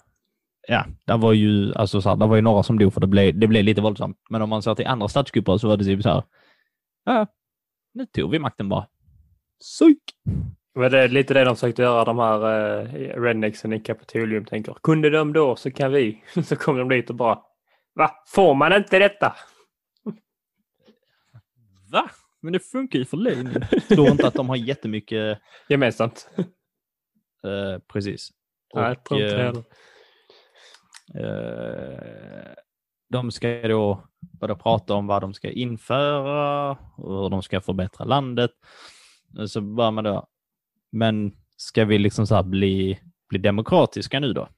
[0.68, 3.08] Ja, det var ju, alltså, så här, det var ju några som dog för det
[3.08, 4.18] blev, det blev lite våldsamt.
[4.30, 6.24] Men om man ser till andra statskupper så var det typ så här.
[7.06, 7.28] Ja,
[7.94, 8.88] nu tog vi makten bara.
[9.60, 10.00] Psyk!
[10.76, 12.38] Men det är lite det de försökte göra, de här
[12.84, 14.76] uh, rednexen i Kapitolium tänker.
[14.84, 16.24] Kunde de då så kan vi.
[16.44, 17.40] så kommer de dit och bara
[17.96, 18.12] Va?
[18.28, 19.36] Får man inte detta?
[21.92, 22.10] Va?
[22.42, 23.18] Men det funkar ju för.
[23.72, 25.40] Jag tror inte att de har jättemycket...
[25.70, 26.30] Gemensamt.
[27.44, 28.30] Eh, precis.
[28.74, 29.64] Nej, jag tror inte heller.
[31.16, 32.54] Eh,
[33.10, 34.08] de ska då
[34.40, 38.52] börja prata om vad de ska införa och hur de ska förbättra landet.
[39.48, 40.28] Så börjar man då,
[40.92, 44.50] men ska vi liksom så här bli, bli demokratiska nu då?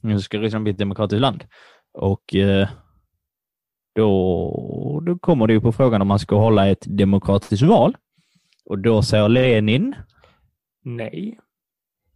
[0.00, 1.44] Nu ska Ryssland bli ett demokratiskt land.
[1.96, 2.68] Och eh,
[3.94, 7.96] då, då kommer det ju på frågan om man ska hålla ett demokratiskt val.
[8.64, 9.94] Och då säger Lenin,
[10.84, 11.38] Nej.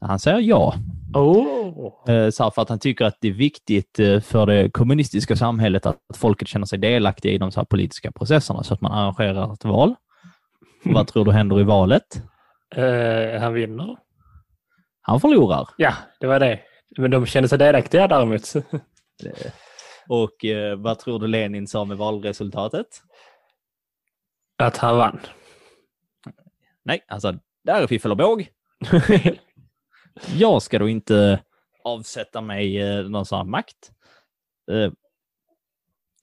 [0.00, 0.74] han säger ja.
[1.14, 2.30] Oh.
[2.30, 5.98] Så för att han tycker att det är viktigt eh, för det kommunistiska samhället att
[6.14, 9.64] folket känner sig delaktiga i de så här politiska processerna så att man arrangerar ett
[9.64, 9.94] val.
[10.84, 12.22] Och vad tror du händer i valet?
[12.74, 13.96] Eh, han vinner.
[15.00, 15.68] Han förlorar.
[15.76, 16.60] Ja, det var det.
[16.98, 18.52] Men de kände sig delaktiga däremot.
[20.10, 23.02] Och eh, vad tror du Lenin sa med valresultatet?
[24.58, 25.20] Att han vann.
[26.82, 27.32] Nej, han sa
[27.64, 28.48] det här är fiffel och båg.
[30.36, 31.42] Jag ska då inte
[31.84, 33.92] avsätta mig eh, någon sån här makt.
[34.70, 34.92] Eh,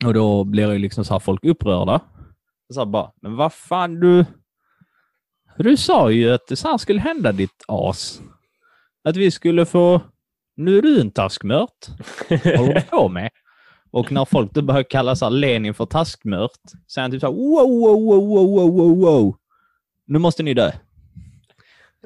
[0.05, 2.01] och då blir ju liksom så här folk upprörda.
[2.73, 4.25] Så här bara, men vad fan du...
[5.57, 8.21] Du sa ju att det så här skulle hända ditt as.
[9.03, 10.01] Att vi skulle få...
[10.55, 11.87] Nu är du en taskmört.
[12.29, 13.29] Vad håller du på med?
[13.91, 16.51] Och när folk då börjar kalla så här Lenin för taskmört,
[16.87, 19.35] så är han typ så här wow, wow, wow, wow, wow, wow, wow.
[20.05, 20.71] Nu måste ni dö.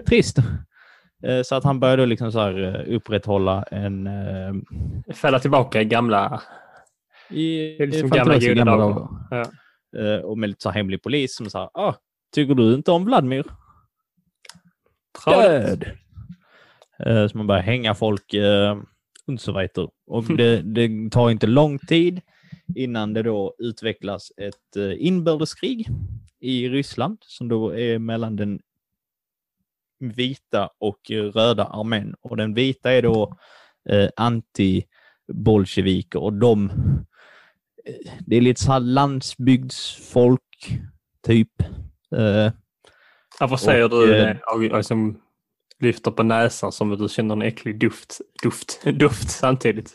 [0.07, 0.37] Trist.
[1.23, 4.07] Eh, Så att han började liksom så här eh, upprätthålla en...
[4.07, 4.53] eh,
[5.13, 6.41] Fälla tillbaka i gamla...
[7.29, 8.95] I, liksom gamla faktiskt i goda dagar.
[9.29, 9.47] dagar.
[9.91, 10.23] Ja.
[10.23, 11.93] Och med lite så här hemlig polis som sa ah,
[12.35, 13.45] tycker du inte om Vladimir?
[15.25, 15.85] Död!
[17.31, 18.33] Så man börjar hänga folk
[19.31, 19.87] eh, och så vidare.
[20.07, 22.21] Och det, det tar inte lång tid
[22.75, 25.87] innan det då utvecklas ett eh, inbördeskrig
[26.39, 28.59] i Ryssland som då är mellan den
[29.99, 32.15] vita och röda armén.
[32.21, 33.37] Och den vita är då
[33.89, 36.69] eh, anti-bolsjeviker och de,
[37.85, 40.79] eh, det är lite så här landsbygdsfolk,
[41.21, 41.61] typ.
[42.15, 42.51] Eh,
[43.39, 44.39] Varför säger Och, du eh, det?
[45.81, 49.93] Lyfter på näsan som att du känner en äcklig duft, duft, duft samtidigt.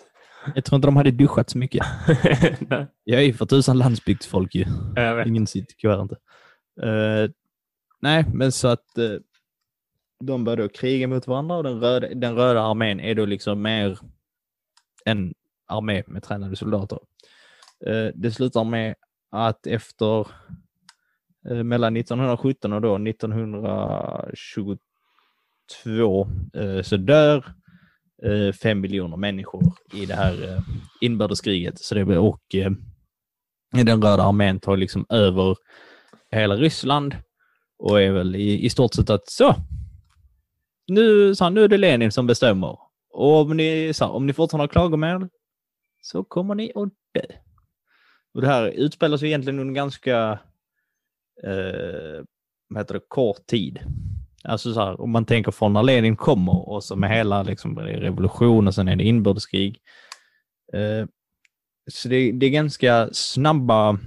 [0.55, 1.87] jag tror inte de hade duschat så mycket.
[2.61, 4.65] Nej, Jag är ju för tusan landsbygdsfolk ju.
[5.27, 6.17] Ingen sitter inte.
[6.83, 7.31] Eh,
[8.01, 9.19] nej, men så att uh,
[10.25, 13.63] de började då kriga mot varandra och den röda, den röda armén är då liksom
[13.63, 13.99] mer
[15.05, 15.35] en
[15.67, 16.99] armé med tränade soldater.
[17.87, 18.95] Eh, det slutar med
[19.31, 20.27] att efter
[21.65, 24.77] mellan 1917 och då 1922
[25.83, 27.45] två, eh, så dör
[28.23, 29.63] eh, fem miljoner människor
[29.93, 30.61] i det här eh,
[31.01, 31.79] inbördeskriget.
[31.79, 32.43] Så det, och
[33.71, 35.57] den röda armén tar liksom över
[36.31, 37.17] hela Ryssland
[37.79, 39.55] och är väl i, i stort sett att så,
[40.87, 42.79] nu, så här, nu är det Lenin som bestämmer.
[43.11, 45.29] Och om ni, så här, om ni fortfarande har klagomål
[46.03, 47.37] så kommer ni att dö.
[48.35, 50.39] Och det här utspelar sig egentligen under ganska
[51.43, 52.25] eh,
[52.69, 53.79] vad heter det, kort tid.
[54.49, 57.75] Alltså så här, om man tänker från när Lenin kommer och så med hela liksom,
[57.75, 59.79] det är revolution och sen är det inbördeskrig.
[60.73, 61.07] Eh,
[61.91, 63.99] så det, det är ganska snabba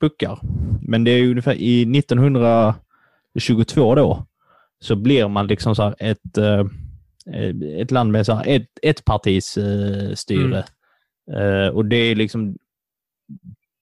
[0.00, 0.38] puckar.
[0.82, 4.26] Men det är ungefär i 1922 då
[4.80, 6.64] så blir man liksom så här ett, eh,
[7.80, 10.64] ett land med så här ett, ett partis eh, styre.
[11.32, 12.56] Eh, och det är liksom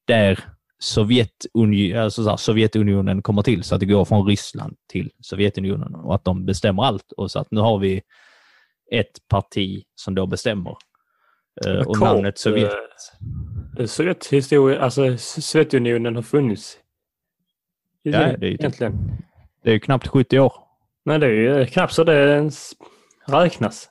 [0.06, 0.40] där
[0.84, 5.94] Sovjetuni alltså så här, Sovjetunionen kommer till, så att det går från Ryssland till Sovjetunionen
[5.94, 7.12] och att de bestämmer allt.
[7.12, 8.02] Och så att nu har vi
[8.92, 10.76] ett parti som då bestämmer.
[11.66, 12.72] Eh, och Kort, namnet Sovjet.
[13.78, 16.78] eh, Sovjethistoria, alltså Sovjetunionen har funnits.
[18.02, 18.94] Ja, det är ju typ- egentligen.
[19.62, 20.52] Det är knappt 70 år.
[21.04, 22.72] Nej, det är ju knappt så det ens
[23.26, 23.88] räknas.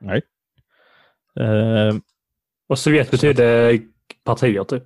[0.00, 0.22] Nej.
[1.40, 1.94] Eh,
[2.68, 3.80] Och Sovjet betyder
[4.24, 4.82] partier typ.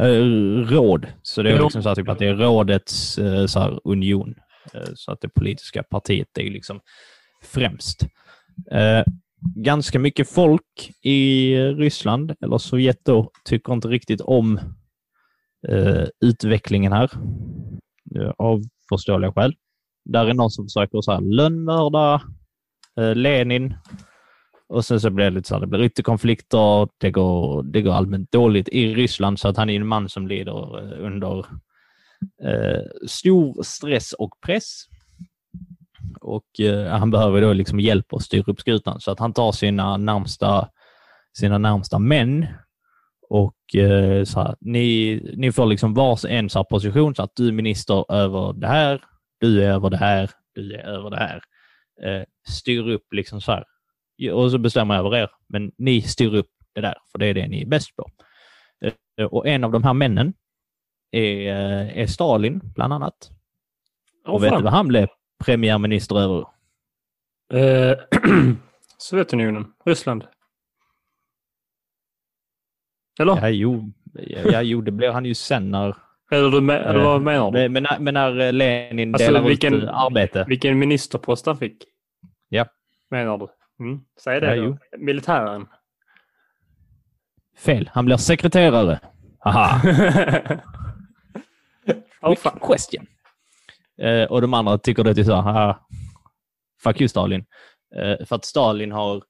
[0.00, 0.22] Eh,
[0.70, 1.06] råd.
[1.22, 4.34] Så det är liksom så typ att det är rådets eh, så här, union.
[4.74, 6.80] Eh, så att det politiska partiet är liksom
[7.42, 8.06] främst.
[9.56, 14.60] Ganska mycket folk i Ryssland, eller Sovjet då, tycker inte riktigt om
[16.20, 17.10] utvecklingen här.
[18.38, 19.54] Av förståeliga skäl.
[20.04, 22.22] Där är någon som försöker så här, lönnmörda
[23.14, 23.74] Lenin.
[24.68, 27.92] Och sen så blir det lite så här, det blir ytterkonflikter, det går, det går
[27.92, 31.38] allmänt dåligt i Ryssland så att han är en man som lider eh, under
[32.42, 34.84] eh, stor stress och press.
[36.20, 39.52] Och eh, han behöver då liksom hjälp att styra upp skutan så att han tar
[39.52, 40.68] sina närmsta,
[41.38, 42.46] sina närmsta män
[43.28, 47.36] och eh, så här, ni, ni får liksom vars en så här position så att
[47.36, 49.04] du är minister över det här,
[49.40, 51.40] du är över det här, du är över det här.
[52.02, 53.64] Eh, styr upp liksom så här.
[54.32, 57.34] Och så bestämmer jag över er, men ni styr upp det där, för det är
[57.34, 58.10] det ni är bäst på.
[59.20, 60.34] Eh, och en av de här männen
[61.10, 63.30] är, eh, är Stalin, bland annat.
[64.26, 64.58] Åh, Och vet fan.
[64.58, 65.08] du vad han blev
[65.44, 66.46] premiärminister över?
[67.54, 67.96] Eh,
[68.98, 70.24] Sovjetunionen, Ryssland.
[73.20, 73.36] Eller?
[73.36, 73.92] Ja, jo,
[74.52, 75.96] ja, jo, det blev han ju sen när...
[76.30, 77.68] Eller, du me- eller vad menar du?
[77.68, 80.44] Men, men, när, eh, Lenin Alltså, vilken- ut eh, arbete.
[80.48, 81.84] Vilken ministerpost han fick?
[82.48, 82.66] Ja.
[83.10, 83.46] Menar du?
[83.80, 84.00] Mm.
[84.24, 84.78] Säg det Ja, då.
[84.98, 85.66] Militären.
[87.58, 89.00] Fel, han blir sekreterare.
[89.38, 89.80] Haha.
[92.36, 92.58] Fan.
[92.60, 93.06] question.
[94.02, 95.86] Eh, och de andra tycker det är så här, "Ah,
[96.82, 97.44] fuck you Stalin.
[97.96, 99.22] Eh, för att Stalin har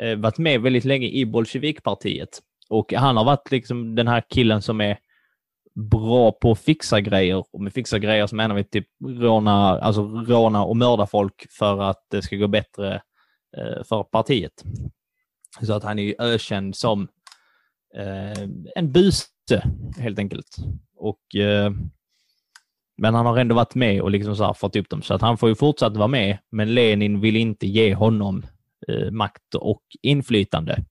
[0.00, 2.28] eh, varit med väldigt länge i bolsjevikpartiet.
[2.70, 4.98] Och han har varit liksom den här killen som är
[5.90, 7.44] bra på att fixa grejer.
[7.52, 11.82] Och med fixa grejer så menar vi typ råna, alltså råna och mörda folk för
[11.82, 13.02] att det ska gå bättre
[13.88, 14.64] för partiet.
[15.62, 17.08] Så att han är ju ökänd som
[17.96, 18.42] eh,
[18.74, 19.26] en buse,
[19.98, 20.56] helt enkelt.
[20.96, 21.70] Och eh,
[22.98, 25.02] men han har ändå varit med och liksom så här fått upp dem.
[25.02, 28.46] Så att han får ju fortsatt vara med, men Lenin vill inte ge honom
[28.88, 30.84] eh, makt och inflytande.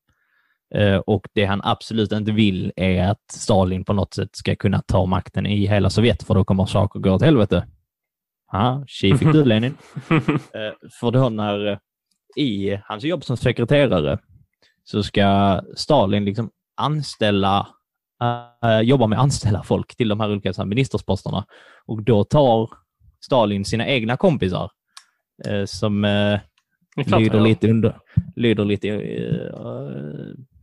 [0.75, 4.81] Eh, och det han absolut inte vill är att Stalin på något sätt ska kunna
[4.81, 7.67] ta makten i hela Sovjet, för då kommer saker gå åt helvete.
[8.51, 9.77] Ja, tji fick du Lenin.
[10.09, 11.77] Eh, för då när eh,
[12.37, 14.19] i hans jobb som sekreterare
[14.83, 17.67] så ska Stalin liksom anställa,
[18.63, 21.45] eh, jobba med att anställa folk till de här olika ministersposterna.
[21.85, 22.69] Och då tar
[23.25, 24.71] Stalin sina egna kompisar
[25.45, 26.41] eh, som är
[27.07, 27.43] klart lyder gör.
[27.43, 27.99] lite, under,
[28.35, 28.91] lyder lite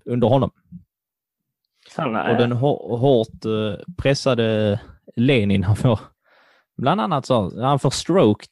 [0.04, 0.50] under honom.
[1.96, 3.44] Han Och den hå- hårt
[3.96, 4.80] pressade
[5.16, 6.00] Lenin, han får
[6.76, 8.46] bland annat så, han får stroke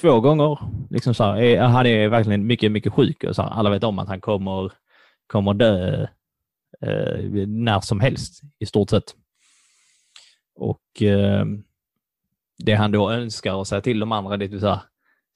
[0.00, 0.58] två gånger.
[0.90, 3.98] Liksom så här, han är verkligen mycket, mycket sjuk och så här, alla vet om
[3.98, 4.72] att han kommer,
[5.26, 6.06] kommer dö
[6.80, 9.14] eh, när som helst i stort sett.
[10.54, 11.44] Och eh,
[12.64, 14.80] det han då önskar och säga till de andra, det är så här,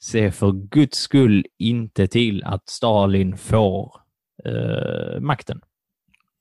[0.02, 4.00] se för guds skull inte till att Stalin får
[4.44, 5.60] eh, makten.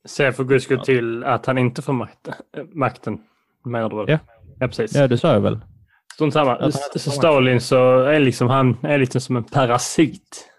[0.04, 2.34] Se för guds skull till att han inte får makten.
[2.72, 3.18] makten
[3.64, 4.06] menar du väl?
[4.08, 4.18] Ja.
[4.58, 4.94] ja, precis.
[4.94, 5.60] Ja, det sa jag väl.
[6.16, 6.72] Strunt samma.
[6.72, 10.50] Så Stalin så är liksom han är lite som en parasit.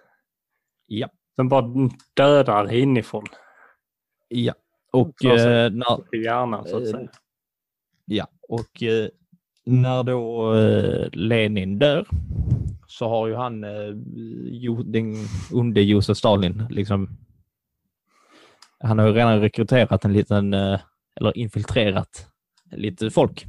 [0.87, 1.09] Ja.
[1.35, 3.25] Som bara dödar inifrån.
[4.27, 4.53] Ja.
[4.91, 7.09] Och eh, när, hjärnan så att Eh, säga.
[8.05, 9.07] Ja, och eh,
[9.65, 12.07] när då eh, Lenin dör
[12.87, 13.93] så har ju han, eh,
[14.45, 15.15] jo, den
[15.51, 17.09] onde Josef Stalin, liksom,
[18.79, 20.79] han har ju redan rekryterat en liten, eh,
[21.15, 22.27] eller infiltrerat
[22.71, 23.45] lite folk.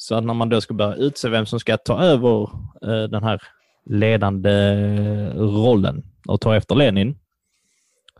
[0.00, 2.42] Så att när man då ska börja utse vem som ska ta över
[2.82, 3.42] eh, den här
[3.86, 4.50] ledande
[5.34, 7.18] rollen och ta efter Lenin,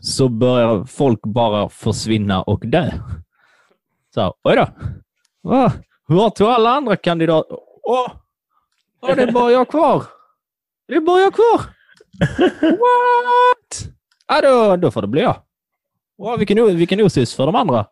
[0.00, 2.90] så börjar folk bara försvinna och dö.
[4.14, 4.66] Så, här, oj då.
[5.42, 5.72] Va?
[6.06, 7.58] Vart tog alla andra kandidater?
[7.82, 8.10] Åh!
[9.00, 10.04] Åh, det är bara jag kvar.
[10.88, 11.60] Det är bara jag kvar.
[12.60, 13.92] What?
[14.26, 15.36] Ja, då, då får det bli jag.
[16.18, 17.86] Wow, vilken, vilken osis för de andra.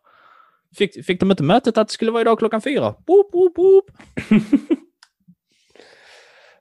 [0.77, 2.95] Fick, fick de inte mötet att det skulle vara idag klockan fyra?
[3.07, 3.85] Boop, boop, boop.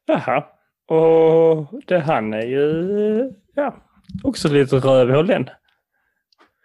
[0.07, 0.45] Jaha.
[0.89, 3.77] Och det, han är ju ja,
[4.23, 5.49] också lite rövhål den.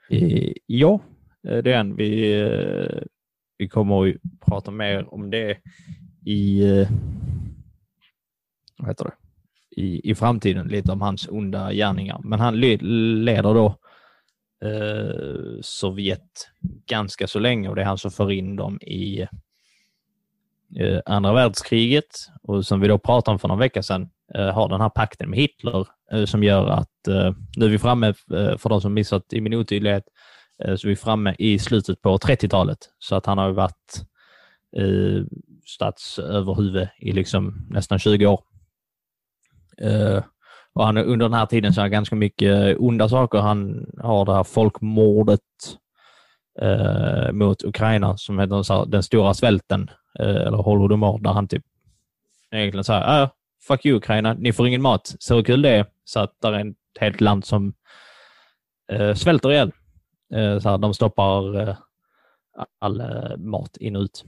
[0.09, 0.99] Eh, ja,
[1.47, 1.95] eh, det är en.
[1.95, 3.01] Vi, eh,
[3.57, 5.57] vi kommer att prata mer om det
[6.25, 6.63] i,
[8.77, 9.13] vad heter det?
[9.81, 12.21] I, i framtiden, lite om hans onda gärningar.
[12.23, 13.75] Men han le, leder då
[14.65, 16.49] eh, Sovjet
[16.87, 19.21] ganska så länge och det är han som för in dem i
[20.79, 24.69] eh, andra världskriget och som vi då pratade om för någon vecka sedan eh, har
[24.69, 28.57] den här pakten med Hitler eh, som gör att eh, nu är vi framme, eh,
[28.57, 30.03] för de som missat i min otydlighet,
[30.63, 32.77] eh, så är vi framme i slutet på 30-talet.
[32.99, 34.03] Så att han har ju varit
[34.77, 35.23] eh,
[35.65, 38.43] statsöverhuvud i liksom nästan 20 år.
[39.77, 40.23] Eh,
[40.73, 43.39] och han, under den här tiden så har han ganska mycket eh, onda saker.
[43.39, 45.39] Han har det här folkmordet
[46.61, 51.47] eh, mot Ukraina som heter så här, den stora svälten, eh, eller Holodomor, där han
[51.47, 51.63] typ
[52.51, 53.29] egentligen säger äh, ah,
[53.67, 55.15] fuck you Ukraina, ni får ingen mat.
[55.19, 55.85] Så hur kul det är.
[56.03, 57.73] Så att det är ett helt land som
[58.91, 59.71] eh, svälter ihjäl.
[60.33, 61.75] Eh, så här, de stoppar eh,
[62.79, 64.25] all eh, mat in och ut.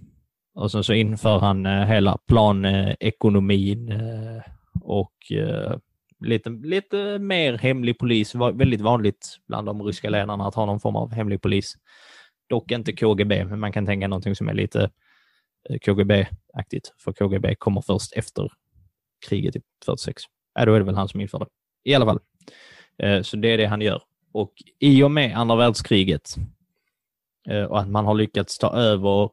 [0.55, 4.41] Och sen så inför han eh, hela planekonomin eh,
[4.81, 5.77] och eh,
[6.23, 8.35] lite, lite mer hemlig polis.
[8.35, 11.73] Var väldigt vanligt bland de ryska ledarna att ha någon form av hemlig polis.
[12.49, 14.89] Dock inte KGB, men man kan tänka någonting som är lite
[15.69, 16.93] eh, KGB-aktigt.
[16.97, 18.51] För KGB kommer först efter
[19.29, 20.23] kriget i 46.
[20.59, 21.47] Äh, då är det väl han som inför det.
[21.83, 22.19] I alla fall.
[22.97, 24.01] Eh, så det är det han gör.
[24.31, 26.35] Och i och med andra världskriget
[27.49, 29.29] eh, och att man har lyckats ta över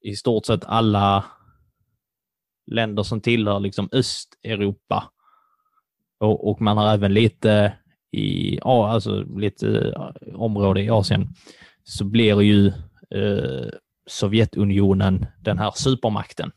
[0.00, 1.24] i stort sett alla
[2.66, 5.10] länder som tillhör liksom Östeuropa
[6.24, 7.72] och, och man har även lite
[8.12, 11.28] i ja, alltså lite eh, område i Asien
[11.84, 12.66] så blir ju
[13.10, 13.68] eh,
[14.06, 16.52] Sovjetunionen den här supermakten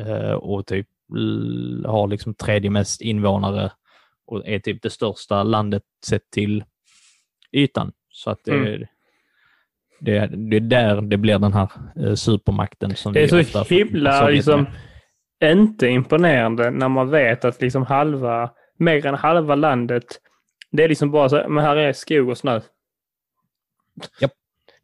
[0.00, 0.88] eh, och typ
[1.86, 3.72] har liksom tredje mest invånare
[4.26, 6.64] och är typ det största landet sett till
[7.52, 7.92] ytan.
[8.10, 8.84] Så att det, Mm.
[10.00, 14.28] det, det är där det blir den här eh, supermakten som Det är så himla
[14.28, 14.66] liksom,
[15.44, 20.20] inte imponerande när man vet att liksom halva, mer än halva landet,
[20.70, 22.60] det är liksom bara så men här är skog och snö.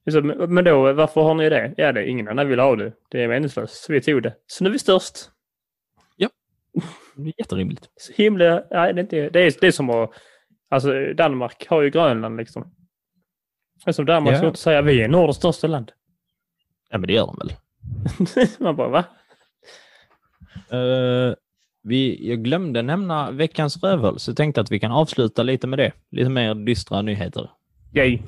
[0.05, 1.75] Liksom, men då, varför har ni det?
[1.77, 2.93] Ja, det är ingen annan vill ha det.
[3.11, 3.85] Det är meningslöst.
[3.85, 4.35] Så vi tog det.
[4.47, 5.31] Så nu är vi störst.
[7.15, 7.91] Det är jätterimligt.
[7.97, 10.11] Så himla, nej, det, är inte, det, är, det är som att,
[10.69, 12.75] alltså Danmark har ju Grönland liksom.
[13.87, 14.37] Är som Danmark Ja.
[14.37, 15.93] skulle inte säga vi är Nordens största land.
[16.91, 17.53] Ja, men det gör de väl.
[18.59, 19.05] man bara va?
[20.71, 21.35] Eh,
[21.83, 25.79] vi, jag glömde nämna veckans rövhål, så jag tänkte att vi kan avsluta lite med
[25.79, 25.93] det.
[26.11, 27.51] Lite mer dystra nyheter.
[27.95, 28.19] Yay.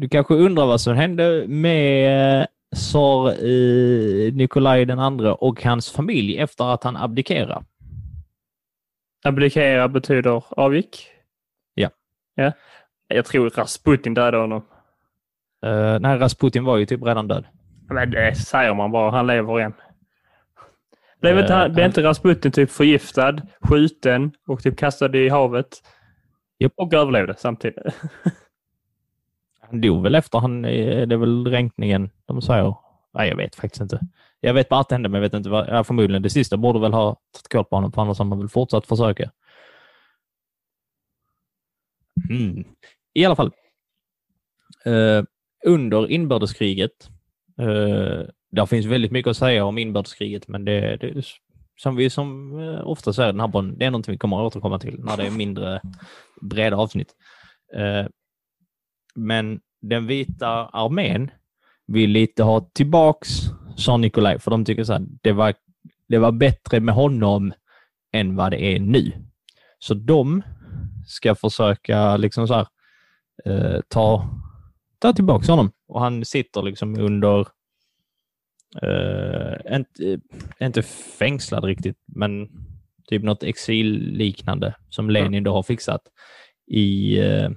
[0.00, 2.46] Du kanske undrar vad som hände med
[2.76, 7.64] tsar eh, Nikolaj den andre och hans familj efter att han abdikerade.
[9.24, 11.06] Abdikera betyder avgick.
[11.74, 11.90] Ja.
[12.34, 12.52] ja.
[13.08, 14.62] Jag tror Rasputin dödade honom.
[15.66, 17.44] Uh, nej, Rasputin var ju typ redan död.
[17.88, 19.10] Men det säger man bara.
[19.10, 19.72] Han lever än.
[21.20, 25.68] Blev, inte, han, blev inte Rasputin typ förgiftad, skjuten och typ kastad i havet?
[26.58, 26.72] Yep.
[26.76, 27.78] Och överlevde samtidigt.
[29.70, 32.74] han dog väl efter han, eh, det är väl ränkningen de säger.
[33.14, 34.00] Nej, jag vet faktiskt inte.
[34.40, 35.68] Jag vet bara att det hände, men jag vet inte vad.
[35.68, 38.38] Ja, förmodligen det sista borde väl ha tagit koll på honom, för annars har man
[38.38, 39.30] väl fortsatt försöka.
[42.30, 42.64] Mm.
[43.14, 43.52] I alla fall.
[44.84, 45.24] Eh,
[45.66, 47.10] under inbördeskriget,
[47.58, 51.24] eh, där finns väldigt mycket att säga om inbördeskriget, men det, det
[51.76, 54.46] som vi som eh, ofta säger den här podden, det är någonting vi kommer att
[54.46, 55.80] återkomma till när det är mindre
[56.40, 57.14] breda avsnitt.
[57.74, 58.06] Eh,
[59.14, 61.30] men den vita armén
[61.86, 63.28] vill lite ha tillbaks
[63.80, 65.54] sa Nikolaj, för de tycker så här, det var,
[66.08, 67.52] det var bättre med honom
[68.12, 69.12] än vad det är nu.
[69.78, 70.42] Så de
[71.06, 72.66] ska försöka liksom så här,
[73.44, 74.28] eh, ta,
[74.98, 75.72] ta tillbaka honom.
[75.88, 77.40] Och han sitter liksom under,
[78.82, 80.20] eh, inte,
[80.60, 80.82] inte
[81.18, 82.48] fängslad riktigt, men
[83.08, 86.02] typ något exilliknande som Lenin då har fixat
[86.66, 87.50] i eh, eh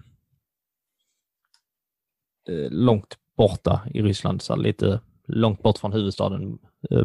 [2.49, 6.59] Eh, långt borta i Ryssland, så lite långt bort från huvudstaden.
[6.91, 7.03] Eh,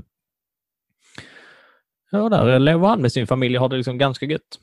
[2.11, 4.59] ja, där lever han med sin familj och har det liksom ganska gött.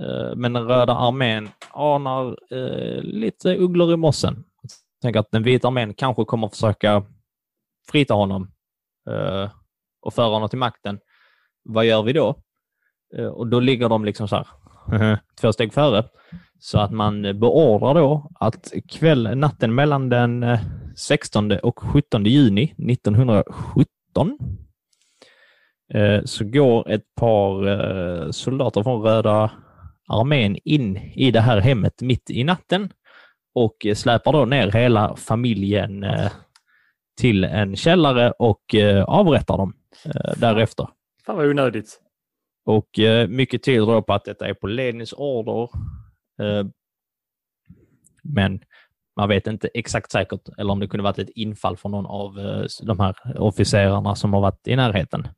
[0.00, 4.44] Eh, men den röda armén anar eh, lite ugglor i mossen.
[5.02, 7.04] Tänker att den vita armén kanske kommer försöka
[7.90, 8.50] frita honom
[9.10, 9.50] eh,
[10.00, 11.00] och föra honom till makten.
[11.62, 12.42] Vad gör vi då?
[13.16, 16.08] Eh, och då ligger de liksom så här, två steg före.
[16.64, 20.58] Så att man beordrar då att kväll, natten mellan den
[20.96, 24.38] 16 och 17 juni 1917
[25.94, 29.50] eh, så går ett par eh, soldater från Röda
[30.08, 32.92] armén in i det här hemmet mitt i natten
[33.54, 36.32] och släpar då ner hela familjen eh,
[37.20, 38.74] till en källare och
[39.06, 39.74] avrättar dem
[40.36, 40.88] därefter.
[41.26, 42.00] Fan vad onödigt.
[42.66, 42.88] Och
[43.28, 45.68] mycket tyder då på att detta är på Lenins order.
[46.42, 46.66] Eh,
[48.22, 48.60] men
[49.16, 52.38] man vet inte exakt säkert, eller om det kunde varit ett infall från någon av
[52.38, 55.28] eh, de här officerarna som har varit i närheten.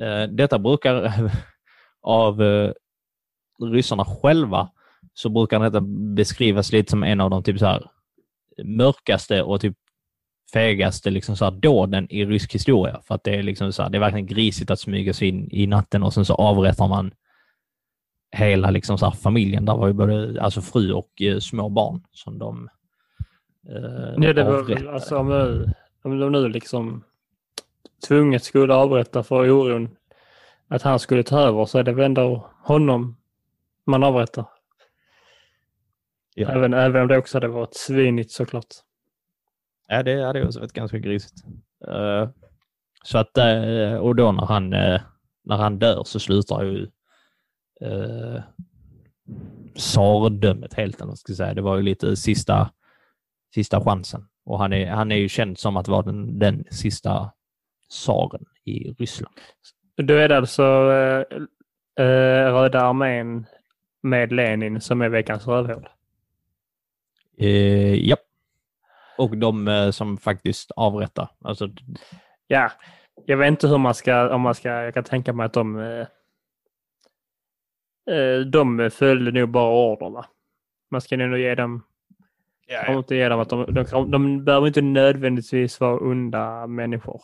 [0.00, 1.12] Eh, detta brukar
[2.02, 2.42] av
[3.62, 4.70] ryssarna själva
[5.14, 5.80] så brukar detta
[6.16, 7.90] beskrivas lite som en av de typ så här
[8.64, 9.76] mörkaste och typ
[10.52, 13.00] fegaste liksom så här dåden i rysk historia.
[13.06, 15.48] För att det är liksom så här, det är verkligen grisigt att smyga sig in
[15.50, 17.12] i natten och sen så avrättar man
[18.32, 19.64] hela liksom så familjen.
[19.64, 22.68] Där var ju både alltså fru och eh, små barn som de
[23.68, 25.64] Eh, Nej, det var väl alltså om,
[26.02, 27.04] om de nu liksom
[28.08, 29.96] tvunget skulle avrätta för oron
[30.68, 33.16] att han skulle ta över så är det väl ändå honom
[33.86, 34.44] man avrättar.
[36.34, 36.48] Ja.
[36.48, 38.66] Även, även om det också hade varit svinigt såklart.
[39.88, 41.44] Ja, det hade också varit ganska grisigt.
[41.88, 42.28] Uh,
[43.04, 45.00] så att, uh, och då när han, uh,
[45.44, 46.90] när han dör så slutar ju
[47.82, 48.40] uh,
[49.76, 51.54] tsardömet helt, eller ska säga.
[51.54, 52.70] Det var ju lite sista
[53.54, 54.28] sista chansen.
[54.44, 57.32] Och han är, han är ju känd som att vara den, den sista
[57.90, 59.34] tsaren i Ryssland.
[59.96, 63.46] Då är det alltså äh, äh, Röda armén
[64.02, 65.88] med Lenin som är veckans rövhål?
[67.38, 68.16] Eh, ja.
[69.18, 71.28] Och de eh, som faktiskt avrättar.
[71.44, 71.68] Alltså...
[72.46, 72.70] Ja,
[73.26, 75.78] jag vet inte hur man ska, om man ska, jag kan tänka mig att de
[75.78, 76.06] eh, eh
[78.46, 80.24] de följde nog bara orderna.
[80.90, 81.82] Man ska nog ge dem
[82.66, 82.98] Ja, ja.
[82.98, 87.22] inte ge dem att de, de, de behöver inte nödvändigtvis vara onda människor.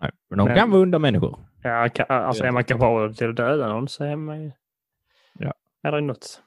[0.00, 1.38] Nej, men de men, kan vara onda människor.
[1.62, 4.52] Ja, alltså är man kapabel till att döda någon så är man ju...
[5.38, 5.54] Ja.
[5.82, 6.42] Är det något.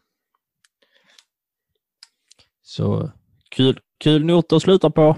[2.62, 3.12] Så
[3.50, 5.18] kul, kul not att sluta på.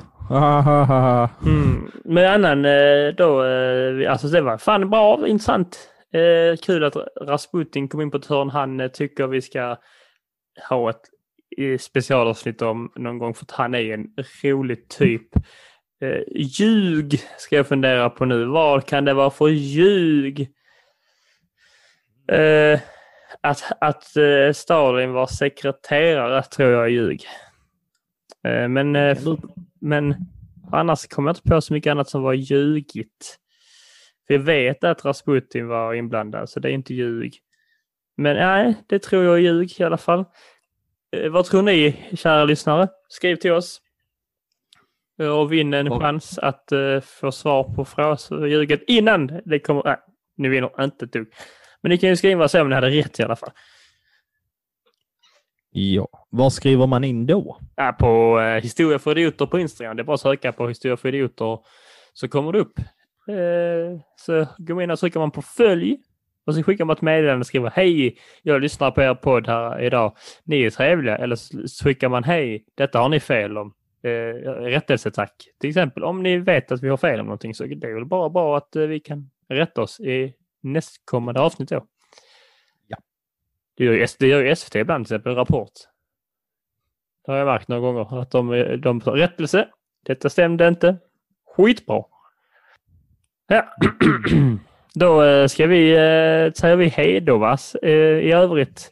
[1.46, 1.92] mm.
[2.06, 5.93] Men annan eh, då, eh, alltså det var fan bra, intressant.
[6.14, 8.50] Eh, kul att Rasputin kom in på ett hörn.
[8.50, 9.78] Han tycker vi ska
[10.70, 11.02] ha ett
[11.82, 14.08] specialavsnitt om någon gång för att han är en
[14.44, 15.36] rolig typ.
[16.02, 18.46] Eh, ljug ska jag fundera på nu.
[18.46, 20.50] Vad kan det vara för ljug?
[22.32, 22.80] Eh,
[23.42, 27.24] att att eh, Stalin var sekreterare tror jag är ljug.
[28.48, 29.18] Eh, men, eh,
[29.82, 30.16] men
[30.72, 33.40] annars kommer jag inte på så mycket annat som var ljugigt.
[34.28, 37.40] För jag vet att Rasputin var inblandad så det är inte ljug.
[38.18, 40.26] Men nej, det tror jag är ljug i alla fall.
[41.16, 42.88] Eh, vad tror ni, kära lyssnare?
[43.08, 43.82] Skriv till oss.
[45.20, 46.02] Eh, och vinn en och.
[46.02, 49.84] chans att uh, få svar på frågeljuget innan det kommer...
[49.84, 49.98] Nej,
[50.38, 51.28] ni vinner inte ett dugg.
[51.82, 53.52] Men ni kan ju skriva säga om ni hade rätt i alla fall.
[55.76, 57.58] Ja, var skriver man in då?
[57.76, 59.98] Ja, på eh, Historia för idioter på Instagram.
[59.98, 61.60] Det är bara att söka på Historia för idioter
[62.14, 62.80] så kommer det upp.
[63.28, 65.98] Eh, så går man in och trycker man på följ
[66.46, 69.82] och så skickar man ett meddelande och skriver hej, jag lyssnar på er podd här
[69.82, 70.18] idag.
[70.44, 71.18] Ni är trevliga.
[71.18, 71.36] Eller
[71.68, 73.74] så skickar man hej, detta har ni fel om.
[74.04, 75.34] Eh, rättelse tack.
[75.60, 78.06] Till exempel om ni vet att vi har fel om någonting så det är väl
[78.06, 81.88] bara bra att eh, vi kan rätta oss i nästkommande avsnitt då.
[82.88, 82.98] Ja.
[83.78, 85.72] Det gör ju, det gör ju SVT ibland, till exempel Rapport.
[87.26, 89.68] Det har jag märkt några gånger att de, de tar rättelse.
[90.06, 90.98] Detta stämde inte.
[91.56, 92.04] Skitbra.
[93.48, 93.76] Ja.
[94.96, 97.58] Då eh, ska vi, eh, säger vi hej då va?
[97.82, 98.92] Eh, i övrigt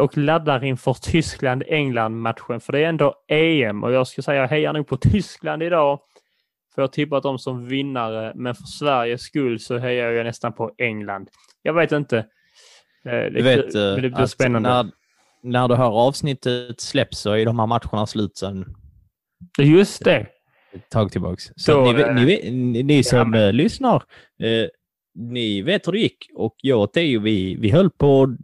[0.00, 2.60] och laddar inför Tyskland-England-matchen.
[2.60, 6.00] För det är ändå EM och jag ska säga hejar nog på Tyskland idag.
[6.74, 10.70] För jag tippat dem som vinnare, men för Sveriges skull så hejar jag nästan på
[10.78, 11.28] England.
[11.62, 12.26] Jag vet inte.
[13.04, 14.68] Det, du vet det blir spännande.
[14.68, 14.90] När,
[15.42, 18.74] när det här avsnittet släpps så är de här matcherna slut sen.
[19.58, 20.26] Just det.
[20.72, 21.50] Ett tag tillbaks.
[21.56, 24.02] Så då, ni, ni, ni, ni, som ja, lyssnar,
[24.42, 24.68] eh,
[25.14, 28.36] ni vet hur det gick och jag och Theo, vi, vi höll på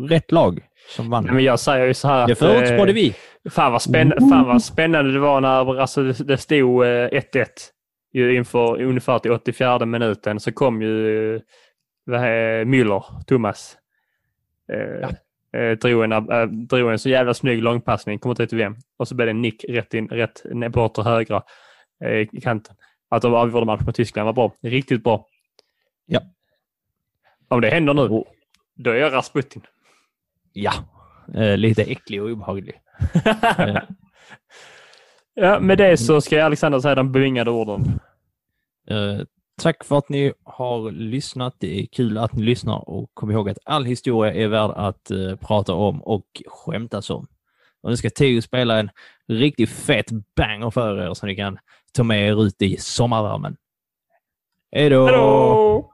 [0.00, 0.60] rätt lag
[0.96, 1.24] som vann.
[1.24, 3.14] Nej, men jag säger ju så här Det förutspådde vi.
[3.50, 7.46] Fan vad, spännande, fan vad spännande det var när alltså, det stod 1-1
[8.14, 11.40] eh, inför ungefär till 84 minuten så kom ju
[12.04, 12.20] vad
[12.66, 13.76] Müller, Thomas.
[15.56, 18.76] Eh, drog, en, äh, drog en så jävla snygg långpassning, kommer inte till vem.
[18.96, 20.42] Och så blev det en nick rätt in, rätt
[20.72, 21.42] bortre högra
[22.32, 22.76] i kanten.
[23.08, 24.52] Att de avgjorde matchen mot Tyskland var bra.
[24.62, 25.26] Riktigt bra.
[26.06, 26.20] Ja.
[27.48, 28.24] Om det händer nu,
[28.74, 29.62] då är jag Rasputin.
[30.52, 30.72] Ja,
[31.34, 32.80] eh, lite äcklig och obehaglig.
[35.34, 38.00] ja, med det så ska Alexander säga de bevingade orden.
[38.90, 39.20] Eh,
[39.62, 41.54] tack för att ni har lyssnat.
[41.58, 45.10] Det är kul att ni lyssnar och kom ihåg att all historia är värd att
[45.10, 47.26] uh, prata om och skämtas om.
[47.82, 48.90] Och nu ska Teo spela en
[49.28, 50.06] riktigt fet
[50.36, 51.58] banger för er som ni kan
[51.92, 53.56] ta med er ut i sommarvärmen.
[54.72, 55.90] Hej då!